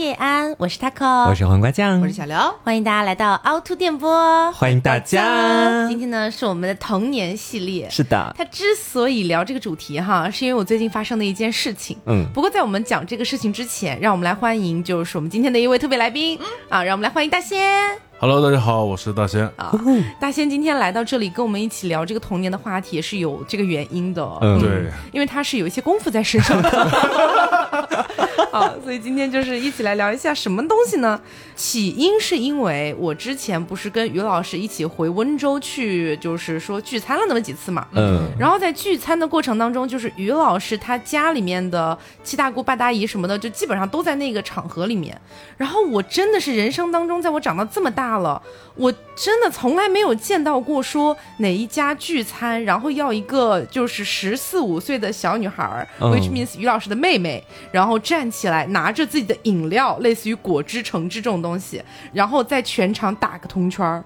[0.00, 5.86] 叶安，我是 taco，我是黄瓜酱，我是小刘，欢迎大家来到凹凸电波，欢迎大家。
[5.88, 8.34] 今天呢是我们的童年系列，是的。
[8.34, 11.98] 他之所以聊这个主题哈，是因为我最近发生的一件事情。
[12.06, 18.09] 嗯，不过在我们讲这个事情之前，让我们来欢迎就是我们今天的一位特别来宾嗯啊，让我们来欢迎大仙。
[18.22, 19.72] Hello，大家好，我是大仙啊。
[20.20, 24.22] 大仙今天来到这里跟我们一起聊这个童年的话题，也是有这个原因的。
[24.42, 26.68] 嗯，对，因为他是有一些功夫在身上的。
[28.52, 31.18] 好，所以今天就是一起来聊一下什么东西呢？
[31.54, 37.86] 起因是因为我之前不是跟于老师一起回温州去，就是说聚餐了那么几次嘛。
[37.92, 38.28] 嗯。
[38.38, 45.18] 然后在聚餐的过程当中，就是于老师他家里面的七大姑八大姨什么的，就基本上都在那个场合里面。
[45.56, 48.42] 然后我真的是人生当中，在我长到这么大了，
[48.74, 57.42] 我真的从来没有见到过说哪一家聚餐，然后要一个就是十四五岁的小女孩，which means 于老师的妹妹，
[57.72, 58.50] 然后站起。
[58.50, 61.80] 来，拿着自己的饮料，类似于果汁、橙汁这种东西，
[62.12, 64.02] 然后在全场打个通圈儿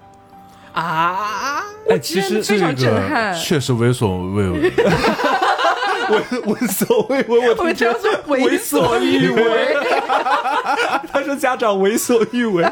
[0.71, 1.63] 啊！
[1.89, 4.71] 哎，其实非常震撼，确实为所未为。
[6.09, 9.75] 闻闻所未闻，我们这样说为所欲为。
[11.11, 12.65] 他说家长为所欲为，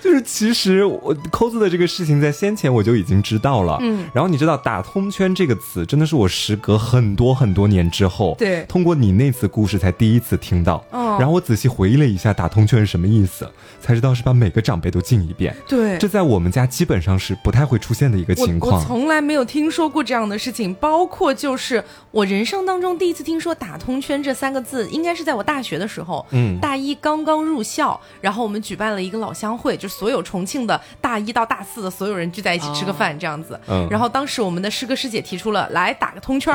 [0.00, 3.78] 就是其实我抠字的这个事情在先前我就已经知道了。
[3.80, 10.84] 嗯，然后你知道“打通圈”这个词，真的是我时隔很多很多年之后，对，通过你那次故事才第一次听到。
[10.92, 13.48] 嗯，然后我仔细回忆了一下“打通圈”是什么意思，
[13.80, 15.54] 才知道是把每个长辈都敬一遍。
[15.66, 18.80] 对，这在我们家基本上是不太会出现的一个情况。
[18.80, 22.77] 我从来没有听说过这样的事情，包括就是我人生当。
[22.80, 36.54] 中第一次听说“打通圈”这三个字，应该是在我大学的时候，嗯，大一刚刚入校，然后我们举办了一个老乡会，就所有重庆的大一到大四的所有人聚在一起吃个饭这样子，嗯，然后当时我们的师哥师姐提出了来打个通圈，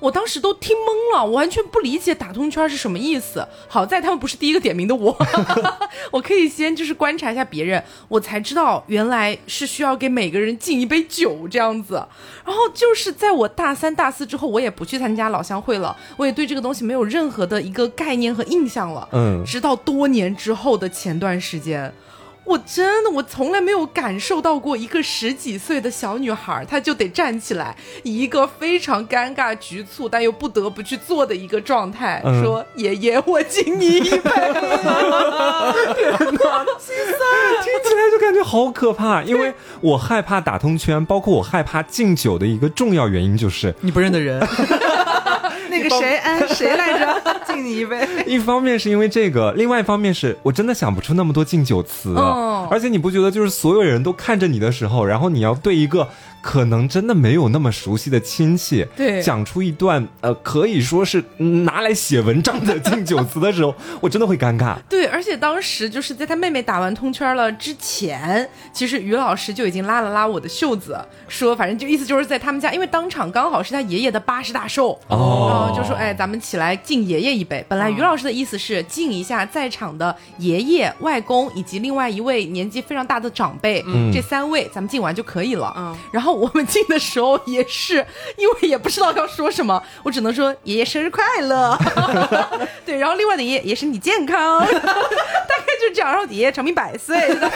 [0.00, 3.46] 我当时都听懵了，我完全不理解打通圈是什么意思。
[3.68, 5.16] 好在他们不是第一个点名的我，
[6.10, 12.04] 我可以先就是观察一下别人，我才知道原来是需要给每个人敬一杯酒这样子。
[12.44, 15.61] 然后就是在我大三大四之后，我也不去参加老乡。
[15.62, 19.08] 会了，我也对这个东西没有任何的一个概念和印象了。
[19.12, 21.92] 嗯，直到多年之后的前段时间。
[22.44, 34.50] 我真的，我从来没有感受到过一个十几岁的小女孩，她就得站起来，以一个非常尴尬、局促但又不得不去做的一个状态，说：“爷爷，我敬你一杯。”天
[36.18, 37.22] 哪，心酸，
[37.62, 39.22] 听起来就感觉好可怕。
[39.22, 44.44] 因为我害怕打通圈，包括我害怕敬酒的一个重要原因就是你不认得人。
[45.72, 47.22] 那个谁，哎，谁来着？
[47.48, 48.06] 敬你一杯。
[48.26, 52.14] 一方面是因为这个，另外一方面是我真的想不出那么多敬酒词。
[52.70, 56.08] 而且你不觉得，就是所有人都看着你的时候，然后你要对一个。
[56.42, 61.22] 可能真的没有那么熟悉的亲戚，对，讲出一段呃可以说是
[61.64, 64.76] 拿来写文章的敬酒词的时候，我真的会尴尬。
[64.88, 70.98] 对，而且当时就是在他妹妹打完通圈了之前，其实于老师就已经拉了拉我的袖子，
[71.28, 77.64] 说反正就意思就是在他们家，因为当场刚好是他爷爷的八十大寿，哦，就说哎，咱们起来敬爷爷一杯。
[77.68, 85.72] 本来于老师的意思是敬一下在场的爷爷、外公以及另外一位年纪非常大的长辈，嗯这三位咱们敬完就可以了。
[85.78, 86.31] 嗯，然后。
[86.32, 88.06] 我们进的时候也是，
[88.36, 91.78] 因为也不知道要说什么，我只能说爷爷生日快乐。
[92.84, 96.10] 对，然后另外的爷爷也是你健康， 大概就这样。
[96.10, 97.50] 然后爷爷长命百岁，三句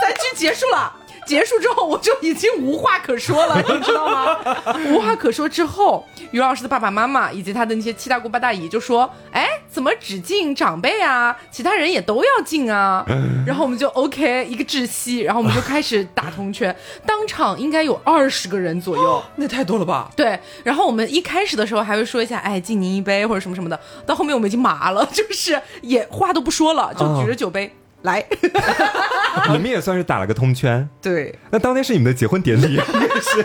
[0.00, 0.94] 三句结束了。
[1.28, 4.38] 结束之后，我就已经无话可说了， 你知道吗？
[4.86, 11.36] 无话可说之后，于老师的爸爸妈妈以及他的那些七大姑八大姨就说：“哎，怎么只敬长辈啊？
[11.50, 13.04] 其他人也都要敬啊？”
[13.46, 16.74] 然后我们就 OK 一个窒息，然后我们就开始打铜圈，
[17.04, 20.10] 当场应该有二十个人左右， 那太多了吧？
[20.16, 20.40] 对。
[20.64, 27.74] 然后我们一开始的时候还会说一下：“哎，敬您一杯或者什么什么的。”到后面我们已经麻了，就是也话都不说了，就举着酒杯。
[28.02, 28.24] 来，
[29.50, 30.88] 你们也算是打了个通圈。
[31.02, 33.44] 对，那当天是你们的结婚典礼，也是。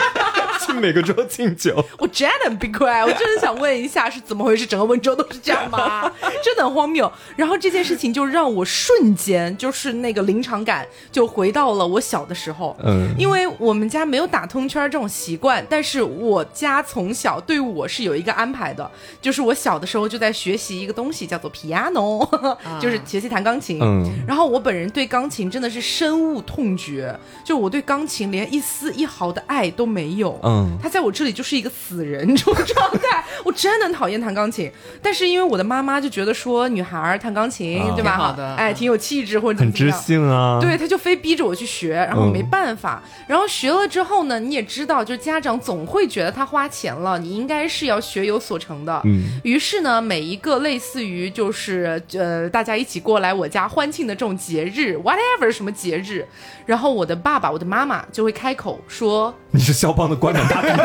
[0.72, 4.66] 每个桌敬酒， 我真的很 q u i 我真的想问一下是怎么回事？
[4.66, 6.10] 整个温州都是这样吗？
[6.44, 7.12] 真的很荒谬。
[7.36, 12.76] 然后这件事情就让我瞬间就是那个临场感就回到了我小的时候。
[12.84, 18.90] 嗯，因为我们家没有打通圈这种习惯，但是我家从小对我是有一个安排的，
[19.22, 22.28] 就是我小的时候就在学习一个东西叫做 piano，
[22.80, 23.80] 就是学习弹钢琴。
[23.82, 27.14] 嗯，然后我本人对钢琴真的是深恶痛绝，
[27.44, 30.40] 就我对钢琴连一丝一毫的爱都没有。
[30.44, 30.53] 嗯。
[30.54, 34.72] 嗯他在我这里就是一个死人 这种状态，我真的很讨厌弹钢琴。
[35.02, 38.12] 但是因为我的妈妈就觉得说女孩儿弹钢琴，啊对吧？
[38.16, 39.92] 挺好的哎，挺有气质或者怎么很知。
[39.92, 40.60] 性啊。
[40.62, 43.02] 对，他就非逼着我去学，然后没办法。
[43.28, 49.02] 然后学了之后呢，你也知道，就是家长总会觉得他花钱了，你应该是要学有所成的。
[49.06, 56.26] 嗯于是呢，每一个类似于就是呃大家一起过来我家欢庆的这种节日，whatever 什么节日，
[56.66, 60.82] 然后我的爸爸、我的妈妈就会开口说，你是肖邦的关门大弟子。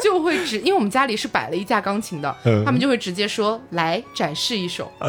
[0.00, 4.90] 就会直，因为我们家里是摆了一架钢琴的，嗯他们就会直接说来展示一首。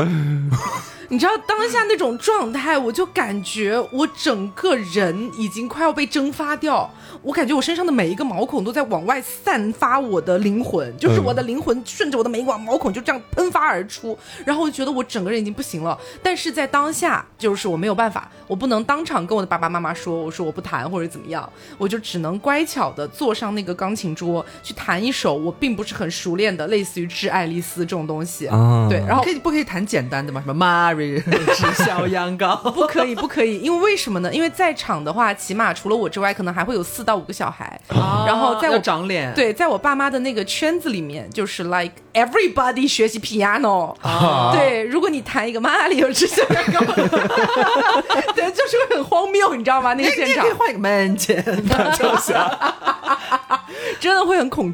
[1.10, 6.90] 你知道当下那种状态，我就感觉我整个人已经快要被蒸发掉，
[7.22, 16.00] 我感觉我身上的每一个毛孔都在往外散发我的灵魂，就是我的灵魂顺着我的每一管毛孔就这样喷发而出，然后我就觉得我整个人已经不行了。
[16.24, 28.48] 但是在当下，就是我没有办法，我不能当场跟我的爸爸妈妈说，我说我不弹或者怎么样，我就只能乖巧的坐上那个钢琴桌去弹一首我并不是很熟练的，类似于《致爱丽丝》这种东西。
[28.48, 30.42] 啊对，然后可以不可以弹简单的吗？
[30.44, 31.22] 什么 Mary
[31.54, 32.58] 是小羊羔？
[32.74, 34.34] 不可以，不可以，因为为什么呢？
[34.34, 37.80] 因为在场的话，起码除了我之外，可能还会有四到五个小孩。
[38.26, 43.96] 然后在我长脸，对，在我爸妈的那个圈子里面，就是 like everybody 学习 piano。
[44.02, 46.84] 啊对，如果你弹一个马里奥之小羊羔，
[48.34, 49.94] 对，就是会很荒谬，你知道吗？
[49.94, 52.50] 那个现场你可以换一个门前大跳下。
[54.00, 54.71] 真的会很恐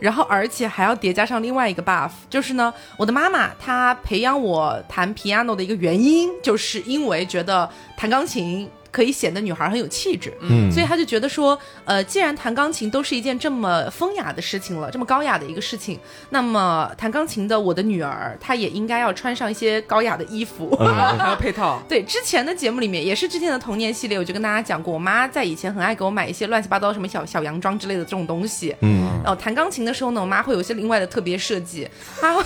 [0.00, 8.68] 然后而且还要叠加上另外一个 buff，就是呢，我的妈妈她培养我弹 piano 的一个原因，就是因为觉得弹钢琴。
[8.90, 15.98] 可以显得女孩很有气质，嗯所以她就觉得说，呃，既然弹钢琴都是一件这么风雅的事情了，这么高雅的一个事情，
[16.30, 20.76] 那么弹钢琴的我的女儿，她也应该要穿上一些高雅的衣服。
[20.76, 21.82] 还要配套。
[21.88, 28.74] 对，之前的节目里面也是之前的童年系列，我就跟大家讲过，我妈在以前很爱给我买一些乱七八糟什么小小洋装之类的这种东西。
[28.80, 31.88] 嗯，然后弹钢琴的时候呢，我妈会有一些另外的特别设计，
[32.20, 32.42] 她会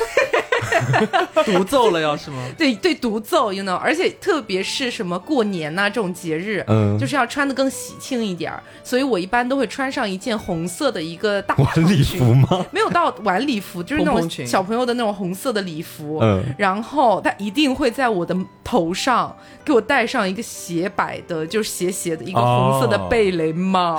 [1.45, 2.39] 独奏了要是吗？
[2.57, 12.65] 对对独奏，you know，而且特别是什么过年呐、这种节日，嗯就是要穿的更喜庆一点儿，所以我一般都会穿上一件红色的一个大晚礼服吗？
[12.71, 16.19] 没有到晚礼服，就是那种蓬蓬裙小朋友的那种红色的礼服。
[16.23, 19.35] 嗯然后他一定会在我的头上
[19.65, 23.95] 给我戴上一个斜摆的，就是斜斜的一个红色的哦贝雷帽。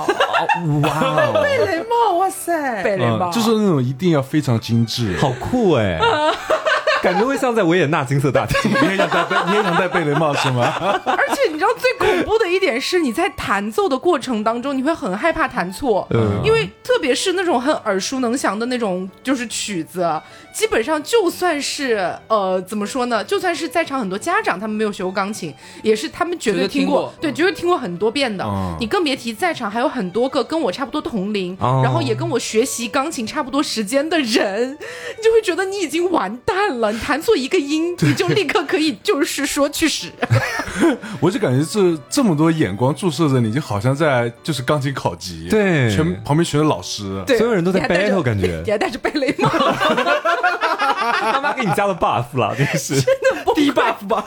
[0.82, 2.82] 哇哦， 雷帽，哇塞！
[2.82, 5.16] 贝雷帽、嗯，就是那种一定要非常精致。
[5.18, 5.98] 好酷哎！
[7.02, 8.70] 感觉会像在维也纳金色大厅。
[8.70, 10.72] 你也想戴贝，你也想戴贝雷帽是吗？
[11.04, 16.40] 而 且你知道最恐怖的一点是，你在弹奏的过程当中，你会很害怕弹错，嗯。
[16.44, 20.08] 因为特别是那种很耳熟能详的那种就是曲子，
[20.54, 25.52] 基本上就算是呃怎么说呢，就算是在场很多家长他们没有学过钢琴，
[25.82, 28.44] 也是他们绝对听听过，对，绝对听过很多遍的。
[28.44, 40.08] 嗯你更别提在场还有很多个跟我差不多同龄，哦然后也跟我学习钢琴差不多时间的人，你就会觉得你已经完蛋了，你弹错一个音，你就立刻可以就是说去死。
[41.20, 45.94] 我就感觉这这么多眼光注射着你，就好像在就是钢琴考级，对。
[45.94, 47.22] 全旁边全是老师。
[47.26, 48.62] 对，所有人都在 battle 感觉。
[48.64, 52.94] 你还戴着贝雷帽， 他妈给你加了 buff 了，真是。
[53.54, 54.24] 低 buff 吧，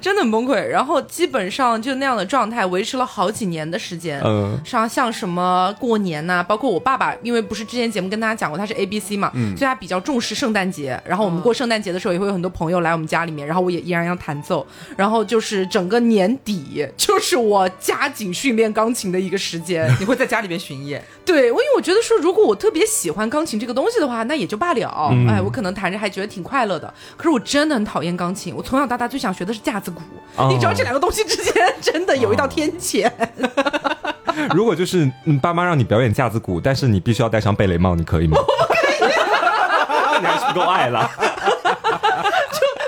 [0.00, 0.54] 真的很崩溃。
[0.54, 4.20] 然后基本上就那样的状态维持了好几年的时间。
[4.24, 11.00] 嗯像像什么过年呐、包括我爸爸，因为不是之前节目跟大家讲过他是 A B C 嘛，所以他比较重视圣诞节。
[11.04, 14.66] 然后我们过圣诞节的时候，也会有很多朋友来我们家里面，然后我也依然要弹奏。
[14.96, 19.90] 然后就是整个年底，就是我加紧训练钢琴的一个时间。
[19.98, 25.08] 你会在家里面巡演，对，我因为我觉得说，如果我特别喜欢钢琴这个东西的话，那也就罢了。
[25.12, 26.92] 嗯哎，我可能弹着还觉得挺快乐的。
[27.16, 30.00] 可是我真的很讨厌钢琴，我从小到大最想学的是架子鼓。
[30.36, 33.10] 哦你知道这两个东西之间真的有一道天堑。
[34.54, 38.38] 如果就是你，爸妈让你表演架子鼓，但是你必须要戴上贝雷帽，你可以吗？
[40.20, 41.10] 你还是不够爱了。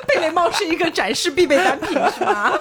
[0.06, 2.52] 贝雷帽是一个展示必备单品，是吗？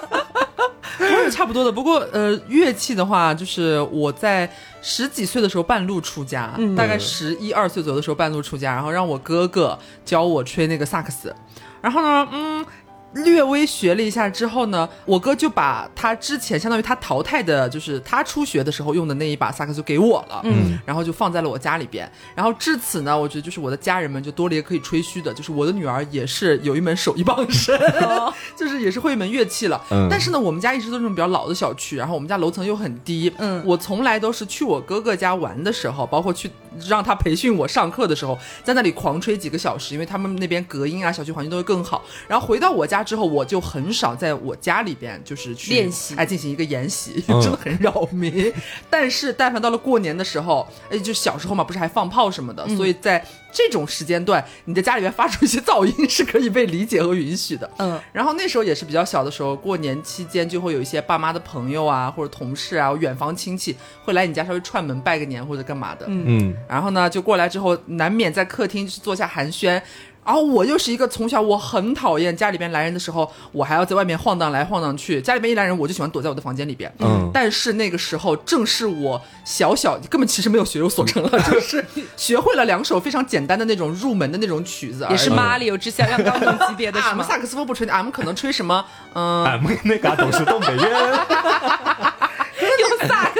[0.98, 1.70] 我也差不多的。
[1.70, 4.50] 不过呃，乐器的话，就是我在
[4.82, 11.34] 十几岁的时候半路出家，嗯大概十一二岁左右的时候半路出家，然后让我哥哥教我吹那个萨克斯，
[11.80, 12.66] 然后呢，嗯。
[13.14, 22.10] 略微学了一下之后呢，我哥就把他之前相当于他淘汰的，就是他初学的时候用的那一把萨克斯给我了，嗯，然后就放在了我家里边。
[22.34, 27.78] 然后至此呢，我觉得就是我的家人们就多了一个可以吹嘘的，就是我的女儿也是有一门手艺傍身，
[28.56, 29.80] 就是也是会一门乐器了。
[29.90, 36.50] 嗯但是呢，我们家一直都是那种比较老的小区，然后我们家楼层又很低，嗯我从来都是去我哥哥家玩的时候，包括去
[36.86, 42.02] 让他培训我上课的时候，在那里狂吹几个小时，因为他们那边隔音啊、小区环境都会更好。
[42.28, 48.52] 然后回到我家家之后，我就很少在我家里边就是去练习哎，进行一个研习，嗯 真的很扰民。
[48.88, 57.70] 但是但凡到了过年的时候，哎，就小时候嘛，不是还放炮什么的，所以在这种时间段，你在家里边发出一些噪音是可以被理解和允许的。
[57.78, 66.06] 嗯，然后那时候也是比较小的时候，过年期间就会有一些爸妈的朋友啊，或者同事啊，远房亲戚会来你家稍微串门拜个年或者干嘛的。
[66.08, 69.80] 嗯，嗯，然后呢，就过来之后，难免在客厅就是坐下寒暄。
[70.24, 75.20] 然后我又是一个从小我很讨厌家里边来人的时候，我还要在外面晃荡来晃荡去。
[75.20, 76.92] 家里边一来人，我就喜欢躲在我的房间里边。
[77.00, 81.84] 嗯但是那个时候正是我小小根本其实没有学有所成了， 就是
[82.16, 87.10] 学会了两首非常简单的那种入门的那种曲子，也是马里奥之响亮钢琴级别的是吗？
[87.10, 88.84] 俺们萨克斯风不吹的，俺们可能吹什么？
[89.14, 90.86] 嗯、俺们那嘎都是东北人，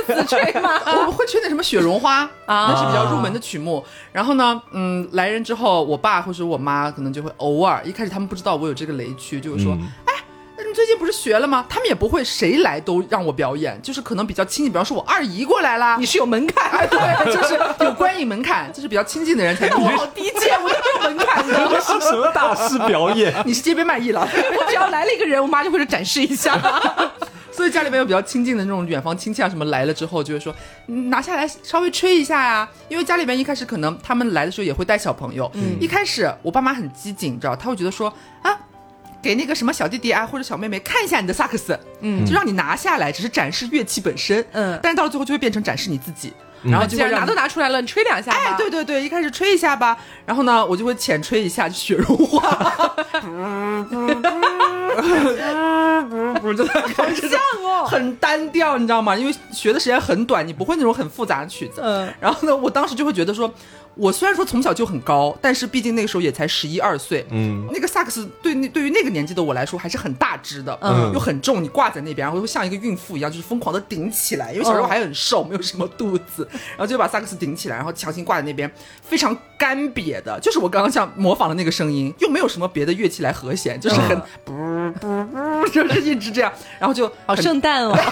[0.09, 0.71] 用萨克斯吹吗？
[0.87, 3.85] 我们会吹那什么雪绒花啊那是比较入门的曲目。
[4.13, 10.15] 然后呢，嗯，来人之后，我爸或者我妈可能就会偶尔，一开始他们不知道我有这个雷区，就是说，嗯哎。
[10.55, 11.65] 那你最近不是学了吗？
[11.69, 19.83] 他们也不会谁来都让我表演，就是可能比较亲近，比方说我二姨过来啦，你是有门槛，哎，对，就是有观影门槛，就是比较亲近的人才能。
[19.83, 21.69] 我好低贱，我都没有门槛的。
[21.69, 23.35] 这是什么大师表演？
[23.45, 26.57] 你是街边卖艺了，我只要来了一个人，我妈就会展示一下。
[27.63, 30.53] 所以家里面有比较亲近的那种远房亲戚啊什么来了之后，就会说
[30.89, 35.49] 嗯拿下来稍微吹一下呀、因为家里面一开始可能他们来的时候也会带小朋友，
[35.81, 38.59] 一开始我爸妈很机警，你知道，他会觉得说啊。
[39.23, 46.33] 给那个什么小弟弟啊或者小妹妹看一下你的萨克斯，嗯，就让你拿下来，只是展示乐器本身，嗯但是到了最后就会变成展示你自己，
[46.65, 48.39] 然后就会让你既然拿都拿出来了，你吹两下吧。
[48.39, 52.41] 哎，对对对，一开始吹一下吧，然后呢，我就会浅吹一下就雪融化，
[56.41, 57.87] 不 就好像哦。
[57.87, 59.17] 很单调，你知道吗？
[59.17, 61.81] 因为学的时间很短，你不会那种很复杂的曲子。
[61.83, 62.13] 嗯。
[62.21, 63.53] 然后呢，我当时就会觉得说，
[63.95, 71.13] 我虽然说从小就很高，但是毕竟那个时候也才十一二岁，嗯，那个萨克斯对那对于那个年纪的我来说还是很大只的，嗯。
[71.13, 78.71] 又很重，你挂在那边，然后会像一个孕妇一样，就是疯狂的顶起来，因为小时候还很瘦，没有什么肚子，然后就把萨克斯顶起来，然后强行挂在那边，
[79.03, 84.53] 非常干瘪的，就是我刚刚像模仿的那个声音，又没有什么别的乐器来和弦，就是很不
[85.01, 87.97] 不不， 就是一直这样，然后就好圣诞哦。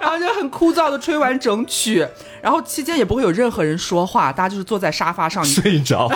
[0.00, 2.06] 然后就很枯燥的吹完整曲，
[2.40, 6.08] 然后期间也不会有任何人说话，大家就是坐在沙发上，睡着，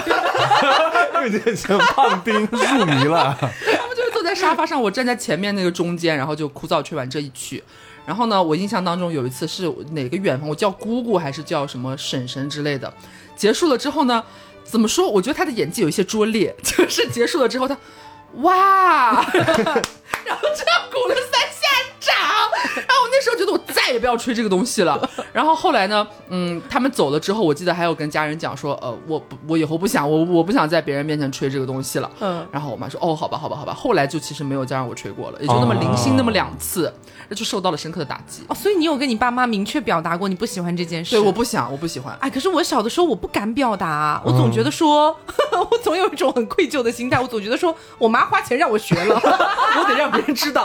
[1.22, 3.36] 有点像胖丁入迷了。
[3.40, 7.62] 他们就是坐在沙发上，我站在前面那个中间，然后就枯燥吹完这一曲。
[8.10, 12.92] 然后呢，我印象当中有一次是哪个远方，我叫姑姑还是叫什么婶婶之类的。
[13.36, 14.20] 结束了之后呢，
[14.64, 15.08] 怎么说？
[15.08, 17.78] 我觉得他的演技有一些拙劣， 就是结束了之后他，
[18.42, 21.68] 哇， 然后这样鼓了三下
[22.00, 22.14] 掌。
[22.74, 25.08] 然后我那时候觉得我再也不要吹这个东西了。
[25.32, 32.10] 然后后来呢，嗯，他们走了之后，我记得还有跟家人讲说，呃，我我以后不想我我不想在别人面前吹这个东西了。
[32.20, 36.92] 嗯然后我妈说：“哦，好吧，好吧，好吧。”后来就其实没有再让我吹过了，也就那么零星那么两次，
[37.28, 38.42] 那就受到了深刻的打击。
[38.48, 41.12] 哦，所以你有跟你爸妈明确表达过你不喜欢这件事？
[41.16, 42.16] 对，我不想，我不喜欢。
[42.20, 45.16] 哎，可是我小的时候我不敢表达，我总觉得说，
[45.70, 49.14] 我总有一种很愧疚的心态，我总觉得说我妈花钱让我学了，
[49.78, 50.64] 我得让别人知道。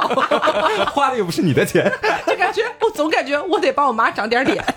[0.94, 1.92] 花的又不是你的钱。
[2.28, 4.64] 就感觉我总感觉我得帮我妈长点脸。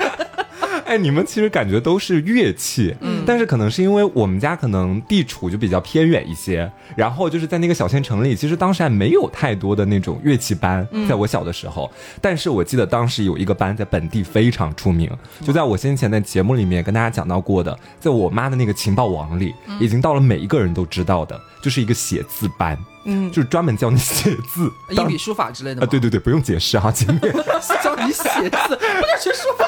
[0.85, 11.91] 哎，你们其实感觉都是乐器，嗯，但是可能是因为我们家可能地处就比较偏远一些，然后就是在那个小县城里，其实当时还没有太多的那种乐器班，在我小的时候，
[12.23, 15.11] 但是我记得当时有一个班在本地非常出名，
[15.45, 22.79] 就在我先前的节目里面跟大家讲到过的，在我妈的那个情报网里，已经到了每一个人都知道的，就是一个写字班，
[23.11, 25.87] 嗯，就是专门教你写字，一笔书法之类的啊，吗？
[25.91, 27.21] 对对对，不用解释哈，前面。
[27.83, 29.67] 教你写字， 不就是学书法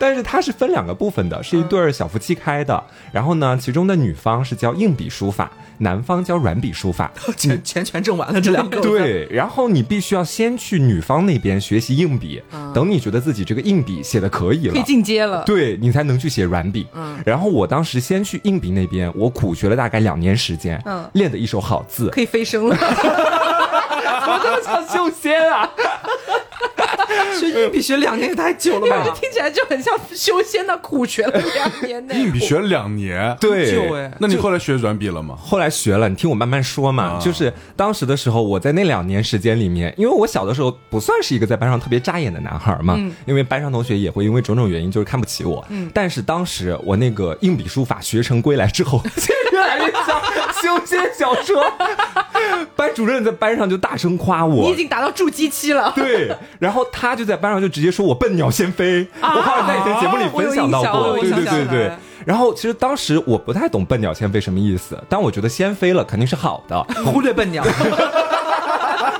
[0.00, 2.82] 但是它是分两个部分的，是一对儿小夫妻开的。
[3.12, 7.12] 然后呢，其中的女方是教硬笔书法，男方教软笔书法。
[7.36, 8.80] 钱 钱全挣完了，这两个。
[8.80, 12.42] 对，然后你必须要先去女方那边学习硬笔，
[12.72, 15.44] 等你觉得自己这个硬笔写的可以了，可以进阶了。
[15.44, 16.86] 对你才能去写软笔。
[16.94, 22.08] 嗯，然后我当时先去硬笔那边，我苦学了大概两年时间，嗯练的一手好字。
[22.08, 25.68] 可以飞升了， 我这么像修仙啊！
[27.40, 29.04] 学硬笔学两年也太久了吧？
[29.18, 32.14] 听起来就很像修仙的苦学了两年呢。
[32.14, 35.36] 硬笔学了两年， 对，那你后来学软笔了吗？
[35.40, 37.04] 后来学了，你听我慢慢说嘛。
[37.04, 45.64] 啊就是当时的时候，我在那两年时间里面，因为我小的时候不算是一个在班上特别扎眼的男孩嘛，因为班上同学也会因为种种原因就是看不起我。
[45.92, 49.02] 但是当时我那个硬笔书法学成归来之后，
[49.52, 50.20] 越来越像
[50.78, 51.64] 修仙小说。
[52.76, 55.92] 班主任在班上就大声夸我，你已经达到筑基期了。
[55.96, 61.92] 对，然后他就在在班上就直接说我笨鸟先飞，我好像在以前节目里分享到过，对对对对。
[62.26, 67.62] 然后其实当时我不太懂笨鸟先飞什么意思，但我觉得先飞了肯定是好的， 忽略笨鸟。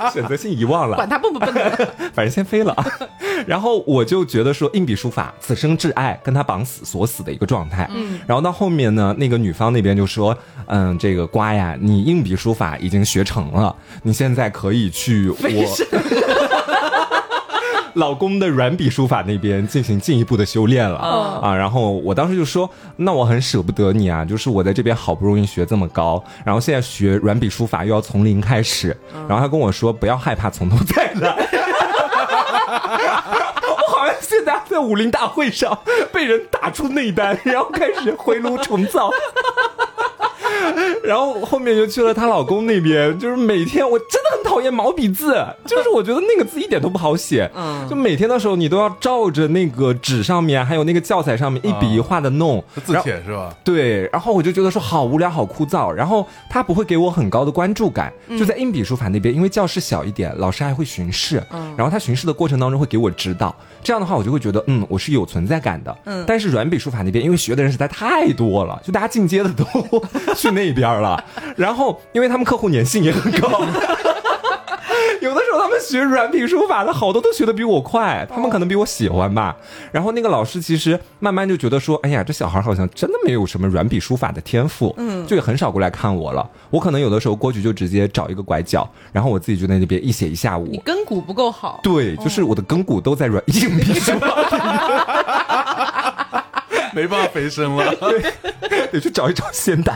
[0.13, 1.53] 选择性遗忘了，管他笨不笨，
[2.13, 2.75] 反正先飞了。
[3.47, 7.89] 然后我就觉得说，硬笔书法此生挚爱，跟他绑死锁死的一个状态。
[7.93, 16.40] 嗯，然后到后面呢，那个女方那边就说，嗯，这个瓜呀，你硬笔书法已经学成了，你现在可以去我。
[17.93, 28.95] 老公的软笔书法那边进行进一步的修炼了啊，然后我当时就说，那我很舍不得你啊，就是我在这边好不容易学这么高，然后现在学软笔书法又要从零开始，
[29.27, 31.47] 然后他跟我说不要害怕，从头再来。
[32.71, 35.77] 我好像现在在武林大会上
[36.11, 39.11] 被人打出内丹，然后开始回炉重造。
[41.03, 45.33] 然后后面就去了她老公那边，就是每天我真的很讨厌毛笔字，
[45.65, 52.61] 就是我觉得那个字一点都不好写，嗯，就每天的时候你都要照着那个纸上面，还有那个教材上面一笔一画的弄。
[52.83, 53.55] 字帖是吧？
[53.63, 69.63] 对，然后我就觉得说好无聊，好枯燥，然后他不会给我很高的关注感，就在硬笔书法那边，因为教室小一点，老师还会巡视，嗯，然后他巡视的过程当中会给我指导，这样的话我就会觉得嗯我是有存在感的，嗯，但是软笔书法那边因为学的人实在太多了，就大家进阶的都
[70.35, 70.91] 去那边。
[70.91, 71.23] 了，
[71.55, 73.61] 然后因为他们客户粘性也很高，
[75.21, 79.55] 有的时候他们学软笔书法的好多都学的比我快，他们可能比我喜欢吧。
[79.91, 86.49] 然后那个老师其实慢慢就觉得说，哎呀，这小孩好像真的没有什么软笔书法的天赋，嗯，就也很少过来看我了。
[86.69, 90.67] 我可能有的时候过去就直接找一个拐角，然后我自己就在那边一写一下午。
[90.71, 94.27] 你根骨不够好，对，就是我的根骨都在软硬笔书法，
[96.93, 97.95] 没办法肥身了，
[98.91, 99.95] 得去找一找仙丹。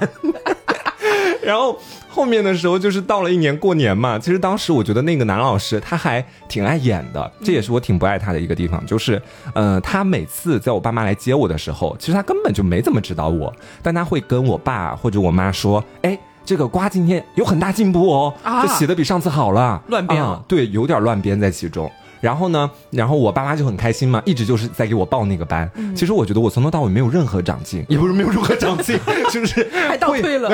[1.46, 1.78] 然后
[2.10, 9.22] 后面的时候就是到了一年过年嘛，其实当时我觉得那个男老师他还挺爱演的，这也是我挺不爱他的一个地方，就是，
[9.54, 21.92] 呃，他每次在我爸妈来接我的时候，其实他根本就没怎么指导我，但他会跟我爸或者我妈说，哎，这个瓜今天有很大进步哦，这写的比上次好了，乱编，啊对，有点乱编在其中。
[22.25, 25.70] 然后呢，然后我爸妈就很开心嘛，一直就是在给我报那个班。
[25.96, 29.00] 其实我觉得我从头到尾没有任何长进，也不是没有任何长进，
[29.32, 30.50] 就 是还倒退了。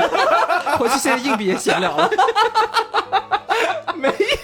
[0.78, 2.10] 回去现在硬笔也写不了了。
[2.10, 2.97] 没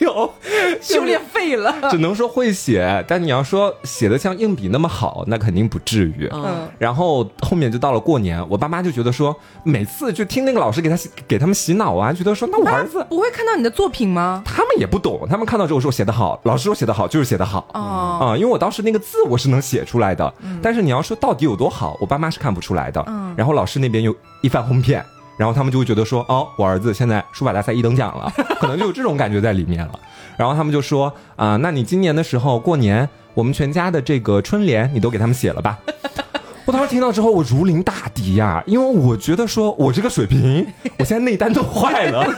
[0.00, 0.32] 有，
[0.80, 6.28] 修炼废了， 只能说会写，但你要说写的像硬笔那么好，那肯定不至于。
[6.32, 14.42] 嗯，然后后面就到了过年，我爸妈就觉得说，每次就听那个老师给他给他们洗脑啊，觉得说那我儿子不会看到你的作品吗？
[14.44, 17.80] 他们也不懂，他们看到之后说写的好，老师说写的好就是写的好啊
[18.20, 23.02] 啊，因为我当时那个字我是能写出来的，但是你要说到底有多好，我爸妈是看不出来的。
[23.06, 25.04] 嗯，然后老师那边又一番哄骗。
[25.36, 29.98] 然后他们就会觉得说，哦，我儿子现在书法大赛一等奖了， 可能就有这种感觉在里面了。
[30.36, 35.78] 然后他们就说，啊，那你今年的时候过年，我们全家的这个春联你都给他们写了吧？
[36.66, 40.66] 我当时听到之后，我如临大敌呀，因为我觉得说我这个水平，
[40.98, 42.24] 我现在内丹都坏了，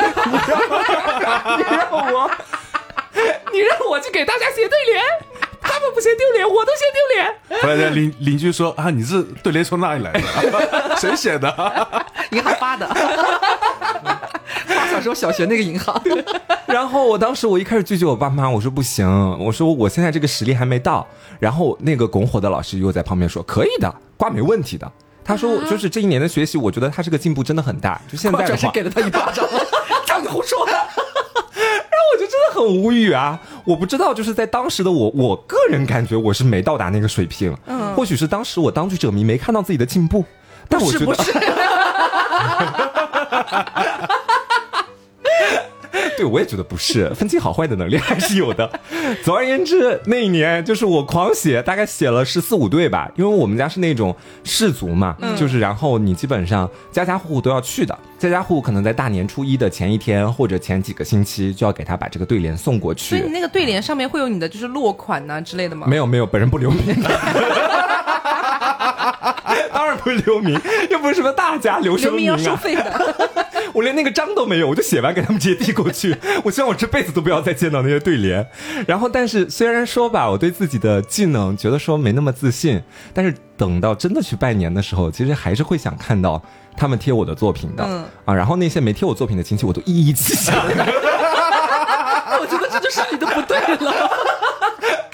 [1.57, 2.31] 你让我，
[3.53, 5.03] 你让我去给大家写对联。
[5.61, 7.63] 他们不嫌丢脸，我都嫌丢脸。
[7.63, 10.97] 后来邻邻居说啊，你是对联从哪里来的？
[10.99, 11.49] 谁写的？
[12.31, 12.87] 银行发的。
[14.67, 16.01] 发小时候小学那个银行。
[16.67, 19.07] 然后我当时我一开始拒绝我爸妈，我说不行，
[19.39, 21.07] 我说我现在这个实力还没到。
[21.39, 24.91] 然后那个拱火的老师又在旁边说可以的，挂没问题的。
[25.25, 28.01] 他说就是这一年的学习，我觉得他这个进步真的很大。
[28.09, 29.45] 就现在的话， 给了他一巴掌，
[30.09, 30.67] 让你胡说。
[32.17, 33.39] 我就真的很无语啊！
[33.67, 37.55] 我不知道，就是在当时的我，我个人感觉我是没到达那个水平。
[37.67, 40.25] 嗯，或许是当时我当局者迷，没看到自己的进步。
[40.67, 41.15] 但我觉得。
[46.17, 48.71] 对，我也觉得不是，分清好坏的能力还是有的。
[49.23, 53.11] 总而言之，那一年就是我狂写，大概写了十四五对吧？
[53.17, 63.17] 因为我们家是那种氏族嘛，就是然后你基本上家家户户都要去的，家家户户可能在大年初一的前一天或者前几个星期就要给他把这个对联送过去。
[63.17, 65.87] 所以你那个对联上面会有你的就是落款呐之类的吗？
[65.87, 66.81] 没有没有，本人不留名。
[69.73, 70.59] 当然不是留名，
[70.91, 72.37] 又不是什么大家留声名啊。
[72.37, 73.46] 留名要收费的。
[73.77, 76.17] 我连那个章都没有，我就写完给他们直接递过去。
[76.43, 78.45] 我希望我这辈子都不要再见到那些对联。
[78.87, 86.43] 然后，但是虽然说吧，我对自己的技能觉得说没那么自信，但是等到真的去拜年的时候，其实还是会想看到
[86.75, 87.85] 他们贴我的作品的。
[87.87, 90.87] 嗯啊，然后那些没贴我作品的亲戚，我都一一记下来。
[92.41, 94.11] 我觉得这就是你的不对了。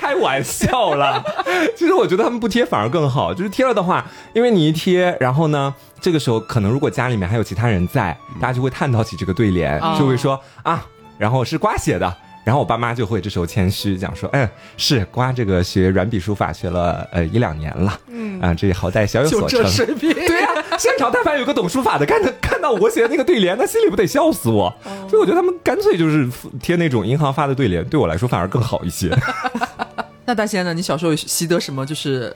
[0.03, 1.23] 开玩笑啦，
[1.79, 3.33] 其实我觉得他们不贴反而更好。
[3.33, 10.85] 就是贴了的话，因为你一贴，然后呢，这个时候可能如果家里面还有其他人在，大家就会探讨起这个对联，就会说啊，
[11.19, 19.63] 然后是瓜写的，然后我爸妈就会这时候谦虚讲说，哎，是瓜这个学软笔书法学了呃一两年了，嗯啊，这好歹小有所成。
[19.97, 24.75] 平，对呀，现场但凡有个懂书法的，看到看到我写的那个对联，他心里不得笑死我。
[25.09, 26.29] 所以我觉得他们干脆就是
[26.61, 29.17] 贴那种银行发的对联，对我来说反而更好一些。
[30.27, 30.73] 那大仙呢？
[30.73, 32.35] 你小时候习得什么就是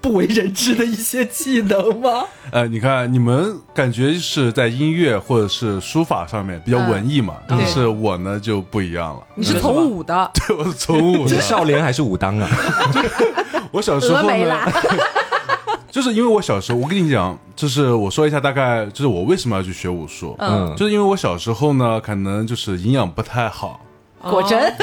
[0.00, 2.24] 不为人知的一些技能吗？
[2.52, 9.22] 呃，你看你们感觉是在音乐或者是书法上面比较文艺嘛，但是我呢就不一样了。
[9.34, 11.34] 你是从武的， 对，我是从武的。
[11.36, 12.48] 是少年还是武当啊？
[13.72, 14.36] 我小时候呢，
[15.90, 23.80] 就是因为我小时候，我跟你讲，就是我说一下大概，就是我为什么要去学武术，嗯，就是因为我小时候呢，可能就是营养不太好，
[24.22, 24.74] 果真。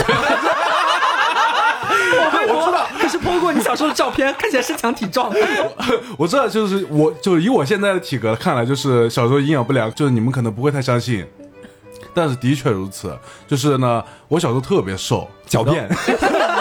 [2.49, 5.31] 我知道，可是拍过你小时候的照片，看起来身强体壮。
[6.17, 11.25] 我知道，就是我，就以我现在的体格看来，就是小时候营养不良，就是你们可能不会太相信，
[12.13, 13.15] 但是的确如此。
[13.47, 15.87] 就是呢，我小时候特别瘦，狡辩，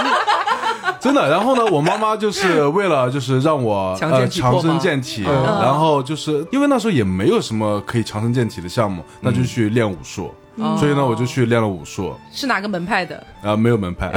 [1.01, 1.29] 真的。
[1.29, 10.33] 然后呢，我妈妈就是为了就是让我呃强身健体，然后就是因为那时候也没有什么可以强身健体的项目，那就去练武术。
[10.79, 12.15] 所以呢，我就去练了武术。
[12.33, 13.23] 是哪个门派的？
[13.43, 14.11] 啊，没有门派。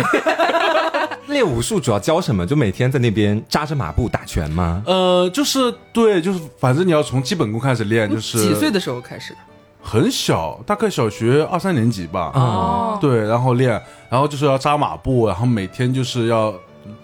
[1.29, 2.45] 练武术主要教什么？
[2.45, 4.81] 就每天在那边扎着马步打拳吗？
[4.85, 9.39] 呃，就是对，就是反正你要从基本功开始练，就是几岁的时候开始的？
[9.81, 12.31] 很小，大概小学二三年级吧。
[12.35, 16.53] 哦，对，然后练，然后就是要扎马步，然后每天就是要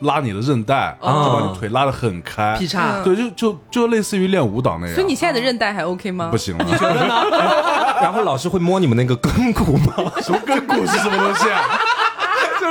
[0.02, 2.58] 拉你的韧带，就把你腿拉得很开。
[2.60, 3.02] 劈叉。
[3.02, 4.96] 对，就就就类似于练舞蹈那样。
[4.96, 6.28] 所以你现在的韧带还 OK 吗？
[6.30, 6.66] 不行了。
[8.02, 9.94] 然后老师会摸你们那个根骨吗？
[10.22, 11.80] 什么根骨是什么东西啊？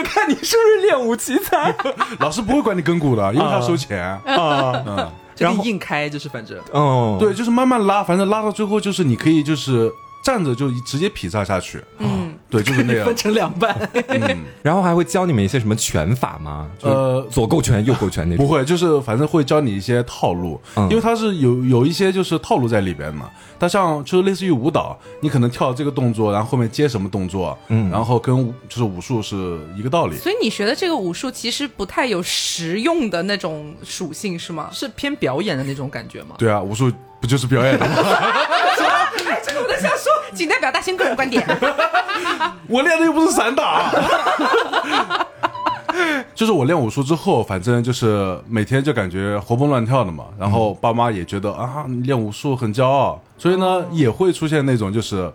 [0.04, 1.74] 就是看你是不是练武奇才，
[2.20, 4.00] 老师不会管你跟骨的，因为他收钱。
[4.26, 4.82] 啊。
[4.86, 9.92] 嗯，然后硬开就是反正，嗯，对，就是慢慢拉，反正拉到最后就是你可以就是
[10.24, 11.84] 站着就直接劈叉下去。
[11.98, 13.04] 嗯，对，就是那样。
[13.06, 13.76] 分成两半。
[14.08, 16.66] 嗯，然后还会教你们一些什么拳法吗？
[16.80, 18.44] 呃，左勾拳、右勾拳那种。
[18.44, 20.58] 不会，就是反正会教你一些套路，
[20.88, 23.30] 因为它是有有一些就是套路在里边嘛。
[23.60, 28.34] 它像就是类似于舞蹈，你可能跳这个动作，然后后面接什么动作，嗯，然后跟
[28.68, 30.16] 就是武术是一个道理。
[30.16, 34.70] 所以你学的这个武术其实不太有实用的那种属性，是吗？
[34.72, 36.36] 是偏表演的那种感觉吗？
[36.38, 37.94] 对啊，武术不就是表演的吗？
[40.34, 41.46] 仅代表大兴个人观点。
[42.68, 43.90] 我练的又不是散打。
[46.34, 55.32] 就是我练武术之后，反正就是每天就感觉活蹦乱跳的嘛，然后爸妈也觉得啊，练武术很骄傲，所以呢也会出现那种就是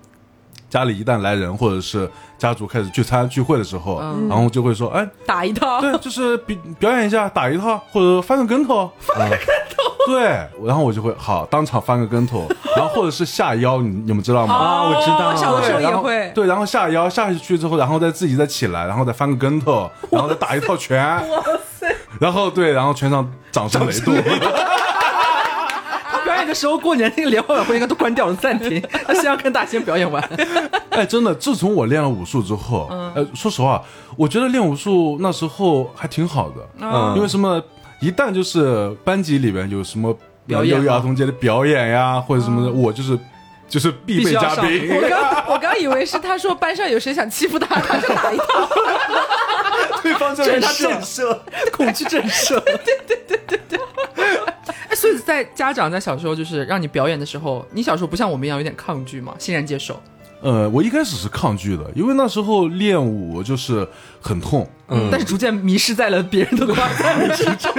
[0.69, 9.78] 家里一旦来人或者是家族开始聚餐聚会的时候，然后就会说哎打一套，对，就是比表演一下打一套或者翻个跟头，翻个跟头。
[10.10, 10.24] 对，
[10.65, 14.56] 然后我就会好当场翻个跟头， 然后或者是下腰，你你们知道吗？
[14.56, 16.32] 啊， 我知道，小的时候也会。
[16.34, 21.00] 对，然后下腰下去之后，然后再自己再起来，然后再翻个跟头， 然后再打一套拳。
[21.30, 21.43] 哇
[21.80, 21.95] 塞！
[22.19, 24.15] 然后对，然后全场掌声雷动。
[26.12, 28.84] 他表演的时候，过年那个联欢晚会应该都关掉了，暂停。
[29.06, 30.22] 他先要跟大仙表演完。
[30.89, 33.82] 哎，真的，自从我练了武术之后，呃，说实话，
[34.17, 36.56] 我觉得练武术那时候还挺好的。
[36.80, 37.62] 嗯，因为什么？
[37.99, 43.17] 一旦就是班级里边有什么表演，幼儿童节的表演呀，或者什么的，我就是
[43.67, 44.89] 就是必备嘉宾。
[44.95, 48.69] 我刚我刚以为是他说班上有谁想欺负他，他就打一套，
[50.01, 51.38] 对方就震慑，
[51.73, 52.59] 恐惧震慑。
[52.62, 53.79] 对对对对对。
[54.89, 60.01] 哎，所以在家长在小时候就是让你表演的时候，你小时候不像我们一样有点抗拒吗，欣然接受。
[60.41, 63.88] 呃，我一开始是抗拒的，因为那时候练武就是
[64.21, 67.71] 很痛，嗯，但是逐渐迷失在了别人的夸赞之中，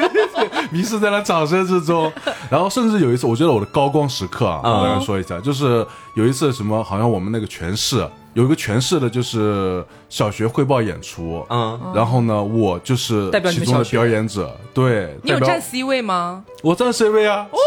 [0.71, 2.13] 迷失在了掌声之中，
[2.51, 8.07] 然后甚至有一次，我觉得我的高光时刻啊，我跟你说一下，就是有一次什么，好像我们那个全市。
[8.35, 16.45] 有一个全市的，就是小学汇报演出，嗯，然后呢，我就是其中的表演者，对，你有站 C 位吗？
[16.63, 17.59] 我站 C 位啊，哦。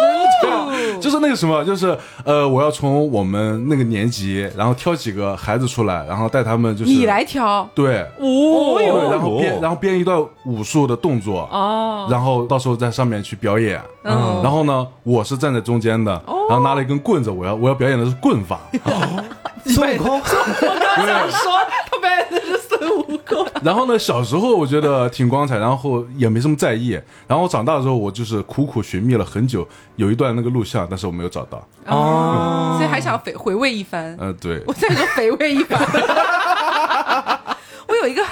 [1.00, 16.12] 就是那个什么，就是呃，我要从我们那个年级，然后挑几个孩子出来，然后带他们，就是你来挑，对，哦，然后编，然后编一段武术的动作，哦，然后到时候在上面去表演，嗯，然后呢，我是站在中间的，
[16.50, 18.60] 然后拿了一根棍子，我要我要表演的是棍法。
[19.66, 21.52] 孙悟空， 我刚想说
[21.90, 23.48] 他表演的是孙悟空。
[23.64, 27.00] 然后呢，小时候我觉得挺光彩，然后也没什么在意。
[27.28, 31.66] 然后长大之后，我就是苦苦寻觅了很久，有一段那个录像，但是我没有找到。
[31.88, 34.16] 哦，所以还想回回味一番。
[34.20, 35.80] 呃，对，我再说回味一番。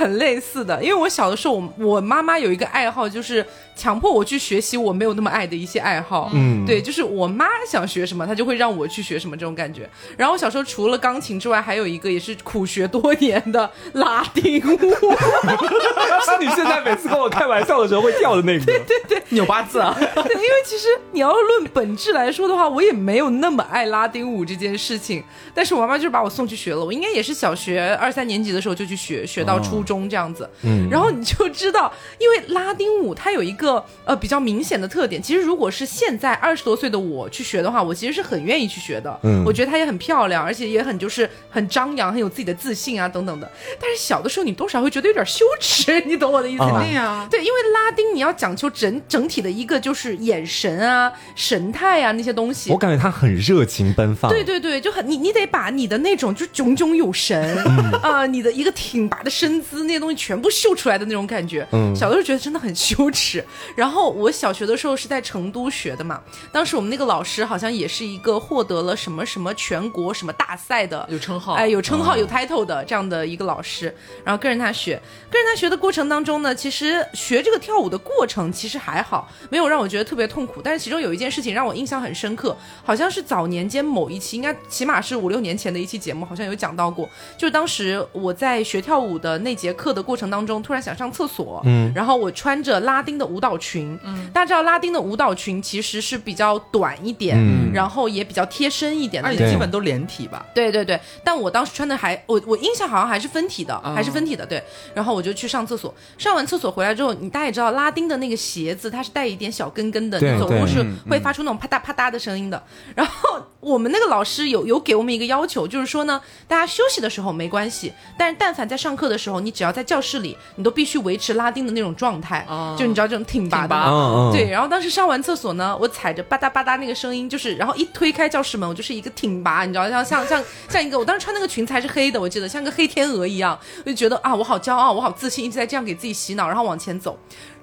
[0.02, 6.30] 很很类似的，因为我小的时候，我我妈妈有一个爱好，就是强迫我去学习我没有那么爱的一些爱好。
[6.34, 9.90] 嗯，对，就是我妈想学什么，她就会让我去学什么这种感觉。
[10.18, 14.78] 然后我小时候除了钢琴之外，还有一个也是苦学多年的拉丁舞，
[16.26, 18.66] 是你现在每次跟我开玩笑的时候会跳的那个。
[18.66, 19.96] 对对对，扭八字啊。
[19.98, 25.24] 对，因为其实你要论本质来说的话，我也没有那么爱拉丁舞这件事情。
[25.54, 30.50] 但是我妈妈就是把我送去学了，我应该也是小学二三年级的时候就去学，学到初中这样子。
[30.64, 35.22] 嗯，然后你就知道，因为拉丁舞它有一个呃比较明显的特点。
[35.22, 39.20] 其实如果是现在二十多岁的我去学的话，我其实是很愿意去学的。
[39.24, 43.50] 嗯，我觉得它也很漂亮，而且也很就是很张扬，很有自己的自信啊等等的。
[43.80, 46.84] 但是小的时候你多少会觉得有点羞耻，你懂我的意思吗？
[46.84, 52.72] 对呀，对，因为拉丁你要讲究整整体的一个就是眼神啊、神态啊那些东西。
[52.72, 54.32] 我感觉他很热情奔放。
[54.32, 57.58] 对对对，就很你你得把你的那种就炯炯有神
[58.02, 61.68] 啊，你的一个挺拔的身姿那些东西全部秀出来的那种感觉。
[61.72, 63.44] 嗯，小的时候觉得真的很羞耻。
[63.76, 73.94] 然后我小学的时候是在成都学的嘛，当时我们那个老师好像也是一个获得了什么什么全国什么大赛的有称号，哎，有称号有 title 的这样的一个老师。
[74.24, 80.62] 然后跟着他学，跟着他学的过程当中呢，其实学这个跳舞的过程其实还好，没有让我觉得特别痛苦。
[80.64, 87.10] 但是其中有一件事情让我印象很深刻，好像是早年间某一期，应该起码是五六年前的一期节目，好像有讲到过。
[87.38, 100.46] 就是当时我在学跳舞的那节课的过程当中，突然想上厕所，嗯，然后我穿着拉丁的舞蹈裙，嗯，大家知道拉丁的舞蹈裙其实是比较短一点，嗯，然后也比较贴身一点，而且基本都连体吧。
[100.54, 104.62] 对对对，但我当时穿的还，我我印象好像还是分体的，还是分体的，对。
[104.94, 112.62] 然后我就去上厕所，上完厕所回来之后，你大家也知道拉丁的那个鞋子它是带一点小跟跟的，你走路是会发出那种啪嗒啪嗒的声音的。
[112.96, 122.46] 然后我们那个老师有有给我们一个要求，就是说呢，大家休息的时候没关系，但是但凡在上课的时候，你只要在教室里，你都必须维持拉丁的那种状态，
[122.78, 124.50] 就你知道这种挺拔的，对。
[124.50, 137.16] 然后当时上完厕所呢，我踩着吧嗒吧嗒那个声音，就是然后一推开教室门，我就是一个挺拔，你知道像像像像一个，我当时穿那个裙子还是黑的，我记得像个黑天鹅一样，我就觉得啊，我好骄傲，我好自信，一直在这样给自己洗脑，然后往前走。